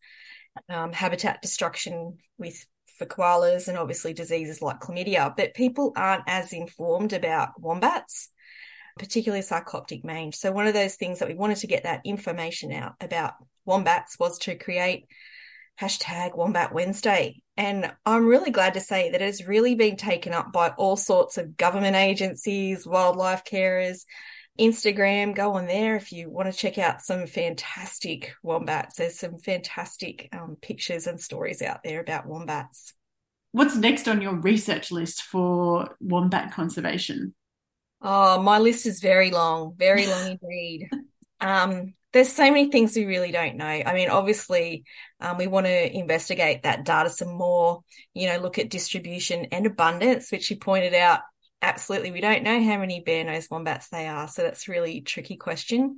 um, 0.69 0.93
habitat 0.93 1.41
destruction 1.43 2.19
with 2.39 2.67
for 2.99 3.07
koalas, 3.07 3.69
and 3.69 3.79
obviously 3.79 4.13
diseases 4.13 4.61
like 4.63 4.81
chlamydia. 4.81 5.35
But 5.37 5.55
people 5.55 5.93
aren't 5.97 6.25
as 6.27 6.53
informed 6.53 7.13
about 7.13 7.61
wombats 7.61 8.31
particularly 8.99 9.43
sarcoptic 9.43 10.05
mange. 10.05 10.37
So 10.37 10.53
one 10.53 10.67
of 10.67 10.75
those 10.75 10.97
things 10.97 11.19
that 11.19 11.29
we 11.29 11.35
wanted 11.35 11.59
to 11.59 11.67
get 11.67 11.85
that 11.85 12.03
information 12.05 12.73
out 12.73 12.95
about 13.01 13.35
wombats 13.65 14.19
was 14.19 14.39
to 14.41 14.55
create 14.55 15.07
hashtag 15.81 16.37
Wombat 16.37 16.73
Wednesday. 16.73 17.43
And 17.57 17.93
I'm 18.07 18.27
really 18.27 18.51
glad 18.51 18.75
to 18.75 18.81
say 18.81 19.11
that 19.11 19.23
it 19.23 19.27
has 19.27 19.47
really 19.47 19.75
been 19.75 19.97
taken 19.97 20.33
up 20.33 20.53
by 20.53 20.71
all 20.71 20.97
sorts 20.97 21.39
of 21.39 21.57
government 21.57 21.97
agencies, 21.97 22.87
wildlife 22.87 23.45
carers, 23.45 24.05
Instagram. 24.59 25.35
Go 25.35 25.55
on 25.55 25.67
there 25.67 25.97
if 25.97 26.13
you 26.13 26.31
want 26.31 26.53
to 26.53 26.57
check 26.57 26.79
out 26.79 27.03
some 27.03 27.27
fantastic 27.27 28.35
wombats. 28.43 28.97
There's 28.97 29.19
some 29.19 29.39
fantastic 29.39 30.29
um, 30.33 30.57
pictures 30.61 31.07
and 31.07 31.21
stories 31.21 31.63
out 31.63 31.83
there 31.83 32.01
about 32.01 32.27
wombats. 32.27 32.95
What's 33.53 33.77
next 33.77 34.09
on 34.09 34.21
your 34.21 34.35
research 34.35 34.91
list 34.91 35.23
for 35.23 35.97
wombat 36.01 36.53
conservation? 36.53 37.35
Oh, 38.07 38.43
my 38.43 38.59
list 38.59 38.85
is 38.85 39.01
very 39.01 39.31
long, 39.31 39.75
very 39.79 40.07
long 40.07 40.39
indeed. 40.43 40.91
Um, 41.41 41.95
there's 42.13 42.29
so 42.29 42.45
many 42.45 42.71
things 42.71 42.95
we 42.95 43.07
really 43.07 43.33
don't 43.33 43.57
know. 43.57 43.65
I 43.65 43.95
mean, 43.95 44.11
obviously, 44.11 44.85
um, 45.21 45.39
we 45.39 45.47
want 45.47 45.65
to 45.65 45.97
investigate 45.97 46.63
that 46.63 46.85
data 46.85 47.09
some 47.09 47.33
more, 47.33 47.83
you 48.13 48.29
know, 48.29 48.39
look 48.39 48.59
at 48.59 48.69
distribution 48.69 49.47
and 49.53 49.65
abundance, 49.65 50.31
which 50.31 50.51
you 50.51 50.57
pointed 50.57 50.93
out. 50.93 51.21
Absolutely, 51.63 52.13
we 52.13 52.21
don't 52.21 52.43
know 52.43 52.63
how 52.63 52.79
many 52.79 53.01
bare-nosed 53.01 53.51
wombats 53.51 53.89
they 53.89 54.07
are. 54.07 54.29
So 54.29 54.43
that's 54.43 54.69
really 54.69 55.01
tricky 55.01 55.37
question. 55.37 55.97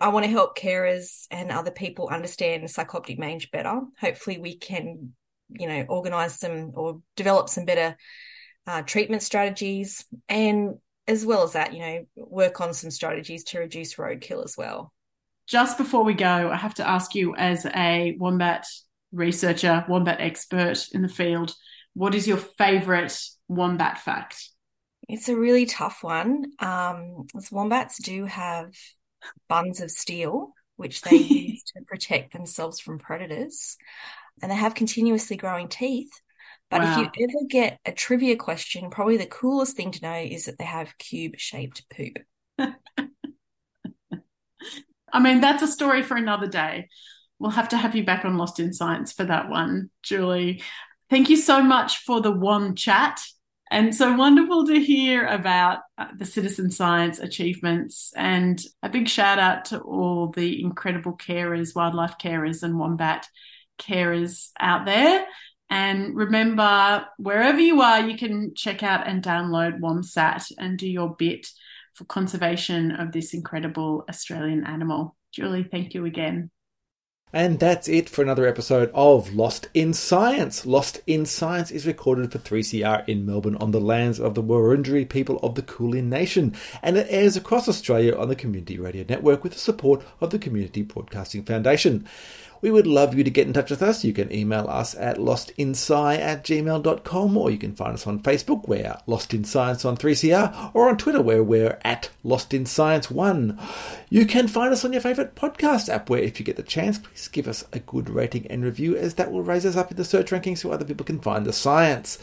I 0.00 0.08
want 0.08 0.24
to 0.24 0.30
help 0.30 0.56
carers 0.56 1.26
and 1.32 1.50
other 1.50 1.72
people 1.72 2.08
understand 2.08 2.62
sarcoptic 2.64 3.18
mange 3.18 3.50
better. 3.50 3.80
Hopefully, 4.00 4.38
we 4.38 4.56
can, 4.56 5.14
you 5.48 5.66
know, 5.66 5.84
organise 5.88 6.38
some 6.38 6.70
or 6.74 7.00
develop 7.16 7.48
some 7.48 7.64
better 7.64 7.96
uh, 8.68 8.82
treatment 8.82 9.22
strategies 9.22 10.06
and 10.28 10.76
as 11.06 11.26
well 11.26 11.42
as 11.42 11.52
that, 11.52 11.72
you 11.72 11.80
know, 11.80 12.06
work 12.16 12.60
on 12.60 12.72
some 12.72 12.90
strategies 12.90 13.44
to 13.44 13.58
reduce 13.58 13.94
roadkill 13.94 14.44
as 14.44 14.56
well. 14.56 14.92
Just 15.46 15.76
before 15.76 16.04
we 16.04 16.14
go, 16.14 16.50
I 16.50 16.56
have 16.56 16.74
to 16.74 16.88
ask 16.88 17.14
you, 17.14 17.34
as 17.36 17.66
a 17.66 18.16
wombat 18.18 18.66
researcher, 19.12 19.84
wombat 19.88 20.20
expert 20.20 20.88
in 20.92 21.02
the 21.02 21.08
field, 21.08 21.54
what 21.92 22.14
is 22.14 22.26
your 22.26 22.38
favourite 22.38 23.18
wombat 23.48 23.98
fact? 23.98 24.50
It's 25.08 25.28
a 25.28 25.36
really 25.36 25.66
tough 25.66 26.02
one. 26.02 26.52
Um, 26.58 27.26
wombats 27.52 28.02
do 28.02 28.24
have 28.24 28.74
buns 29.48 29.80
of 29.80 29.90
steel, 29.90 30.52
which 30.76 31.02
they 31.02 31.16
use 31.16 31.62
to 31.74 31.82
protect 31.86 32.32
themselves 32.32 32.80
from 32.80 32.98
predators, 32.98 33.76
and 34.42 34.50
they 34.50 34.56
have 34.56 34.74
continuously 34.74 35.36
growing 35.36 35.68
teeth. 35.68 36.10
But 36.70 36.82
wow. 36.82 36.92
if 36.92 36.98
you 36.98 37.28
ever 37.28 37.46
get 37.48 37.78
a 37.84 37.92
trivia 37.92 38.36
question, 38.36 38.90
probably 38.90 39.16
the 39.16 39.26
coolest 39.26 39.76
thing 39.76 39.90
to 39.92 40.02
know 40.02 40.14
is 40.16 40.46
that 40.46 40.58
they 40.58 40.64
have 40.64 40.98
cube 40.98 41.34
shaped 41.36 41.84
poop. 41.90 42.18
I 45.12 45.20
mean, 45.20 45.40
that's 45.40 45.62
a 45.62 45.68
story 45.68 46.02
for 46.02 46.16
another 46.16 46.48
day. 46.48 46.88
We'll 47.38 47.52
have 47.52 47.68
to 47.70 47.76
have 47.76 47.94
you 47.94 48.04
back 48.04 48.24
on 48.24 48.36
Lost 48.36 48.58
in 48.58 48.72
Science 48.72 49.12
for 49.12 49.24
that 49.24 49.48
one, 49.48 49.90
Julie. 50.02 50.62
Thank 51.10 51.28
you 51.30 51.36
so 51.36 51.62
much 51.62 51.98
for 51.98 52.20
the 52.20 52.32
WOM 52.32 52.74
chat. 52.74 53.20
And 53.70 53.94
so 53.94 54.14
wonderful 54.14 54.66
to 54.66 54.78
hear 54.78 55.26
about 55.26 55.80
uh, 55.98 56.06
the 56.16 56.24
citizen 56.24 56.70
science 56.70 57.18
achievements. 57.18 58.12
And 58.14 58.62
a 58.82 58.88
big 58.88 59.08
shout 59.08 59.38
out 59.38 59.66
to 59.66 59.80
all 59.80 60.28
the 60.28 60.62
incredible 60.62 61.16
carers, 61.16 61.74
wildlife 61.74 62.16
carers, 62.20 62.62
and 62.62 62.78
wombat 62.78 63.26
carers 63.78 64.50
out 64.60 64.84
there. 64.84 65.26
And 65.70 66.14
remember, 66.14 67.06
wherever 67.18 67.58
you 67.58 67.80
are, 67.80 68.00
you 68.00 68.16
can 68.16 68.54
check 68.54 68.82
out 68.82 69.06
and 69.06 69.22
download 69.22 69.80
WOMSAT 69.80 70.52
and 70.58 70.78
do 70.78 70.88
your 70.88 71.14
bit 71.16 71.48
for 71.94 72.04
conservation 72.04 72.92
of 72.92 73.12
this 73.12 73.34
incredible 73.34 74.04
Australian 74.08 74.64
animal. 74.64 75.16
Julie, 75.32 75.64
thank 75.64 75.94
you 75.94 76.04
again. 76.04 76.50
And 77.32 77.58
that's 77.58 77.88
it 77.88 78.08
for 78.08 78.22
another 78.22 78.46
episode 78.46 78.92
of 78.94 79.34
Lost 79.34 79.66
in 79.74 79.92
Science. 79.92 80.64
Lost 80.64 81.00
in 81.04 81.26
Science 81.26 81.72
is 81.72 81.84
recorded 81.84 82.30
for 82.30 82.38
3CR 82.38 83.08
in 83.08 83.26
Melbourne 83.26 83.56
on 83.56 83.72
the 83.72 83.80
lands 83.80 84.20
of 84.20 84.36
the 84.36 84.42
Wurundjeri 84.42 85.08
people 85.08 85.38
of 85.38 85.56
the 85.56 85.62
Kulin 85.62 86.08
Nation, 86.08 86.54
and 86.80 86.96
it 86.96 87.08
airs 87.10 87.36
across 87.36 87.68
Australia 87.68 88.16
on 88.16 88.28
the 88.28 88.36
Community 88.36 88.78
Radio 88.78 89.04
Network 89.08 89.42
with 89.42 89.54
the 89.54 89.58
support 89.58 90.04
of 90.20 90.30
the 90.30 90.38
Community 90.38 90.82
Broadcasting 90.82 91.42
Foundation. 91.42 92.06
We 92.64 92.70
would 92.70 92.86
love 92.86 93.14
you 93.14 93.22
to 93.24 93.30
get 93.30 93.46
in 93.46 93.52
touch 93.52 93.68
with 93.68 93.82
us. 93.82 94.04
You 94.04 94.14
can 94.14 94.32
email 94.32 94.66
us 94.70 94.94
at 94.94 95.18
lostinsci 95.18 96.18
at 96.18 96.44
gmail.com 96.44 97.36
or 97.36 97.50
you 97.50 97.58
can 97.58 97.74
find 97.74 97.92
us 97.92 98.06
on 98.06 98.22
Facebook. 98.22 98.66
We're 98.66 98.96
Lost 99.06 99.34
in 99.34 99.44
Science 99.44 99.84
on 99.84 99.98
3CR 99.98 100.70
or 100.72 100.88
on 100.88 100.96
Twitter 100.96 101.20
where 101.20 101.44
we're 101.44 101.78
at 101.84 102.08
Lost 102.22 102.54
in 102.54 102.64
Science 102.64 103.10
1. 103.10 103.60
You 104.08 104.24
can 104.24 104.48
find 104.48 104.72
us 104.72 104.82
on 104.82 104.94
your 104.94 105.02
favourite 105.02 105.34
podcast 105.34 105.90
app 105.90 106.08
where 106.08 106.22
if 106.22 106.40
you 106.40 106.46
get 106.46 106.56
the 106.56 106.62
chance, 106.62 106.96
please 106.96 107.28
give 107.28 107.48
us 107.48 107.66
a 107.74 107.80
good 107.80 108.08
rating 108.08 108.46
and 108.46 108.64
review 108.64 108.96
as 108.96 109.16
that 109.16 109.30
will 109.30 109.42
raise 109.42 109.66
us 109.66 109.76
up 109.76 109.90
in 109.90 109.98
the 109.98 110.02
search 110.02 110.30
rankings 110.30 110.56
so 110.56 110.72
other 110.72 110.86
people 110.86 111.04
can 111.04 111.20
find 111.20 111.44
the 111.44 111.52
science 111.52 112.18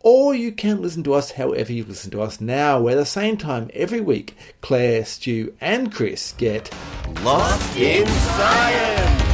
or 0.00 0.34
you 0.34 0.50
can 0.50 0.82
listen 0.82 1.04
to 1.04 1.14
us 1.14 1.30
however 1.30 1.72
you 1.72 1.84
listen 1.84 2.10
to 2.10 2.20
us 2.20 2.40
now, 2.40 2.80
where 2.80 2.96
the 2.96 3.06
same 3.06 3.36
time 3.36 3.70
every 3.72 4.00
week, 4.00 4.36
Claire, 4.60 5.04
Stu, 5.04 5.54
and 5.60 5.92
Chris 5.92 6.32
get 6.32 6.68
Lost 7.22 7.76
in 7.76 8.08
Science! 8.08 9.33